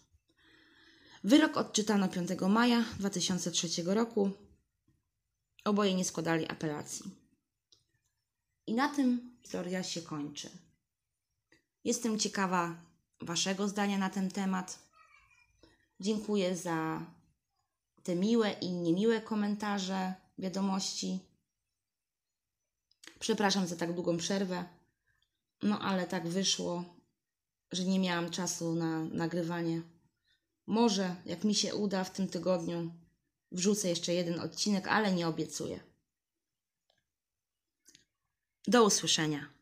Wyrok 1.24 1.58
odczytano 1.58 2.10
5 2.10 2.30
maja 2.50 2.86
2003 3.00 3.84
roku 3.86 4.32
Oboje 5.66 5.94
nie 5.94 6.06
składali 6.06 6.48
apelacji. 6.48 7.12
I 8.68 8.74
na 8.74 8.90
tym 8.90 9.33
historia 9.44 9.84
się 9.84 10.02
kończy. 10.02 10.50
Jestem 11.84 12.20
ciekawa 12.20 12.76
Waszego 13.22 13.68
zdania 13.68 13.98
na 13.98 14.10
ten 14.10 14.32
temat. 14.32 14.80
Dziękuję 16.00 16.58
za 16.58 17.06
te 18.04 18.16
miłe 18.16 18.52
i 18.52 18.72
niemiłe 18.72 19.22
komentarze, 19.22 20.14
wiadomości. 20.38 21.20
Przepraszam 23.20 23.68
za 23.68 23.76
tak 23.76 23.94
długą 23.94 24.18
przerwę, 24.18 24.66
no 25.64 25.80
ale 25.80 26.08
tak 26.08 26.28
wyszło, 26.28 26.84
że 27.72 27.84
nie 27.84 28.00
miałam 28.00 28.30
czasu 28.30 28.76
na 28.76 29.04
nagrywanie. 29.04 29.82
Może, 30.68 31.16
jak 31.26 31.44
mi 31.44 31.56
się 31.56 31.76
uda 31.76 32.04
w 32.04 32.14
tym 32.14 32.28
tygodniu, 32.28 32.92
Wrzucę 33.54 33.90
jeszcze 33.90 34.14
jeden 34.14 34.40
odcinek, 34.40 34.88
ale 34.88 35.14
nie 35.14 35.28
obiecuję. 35.28 35.80
Do 38.68 38.84
usłyszenia. 38.84 39.53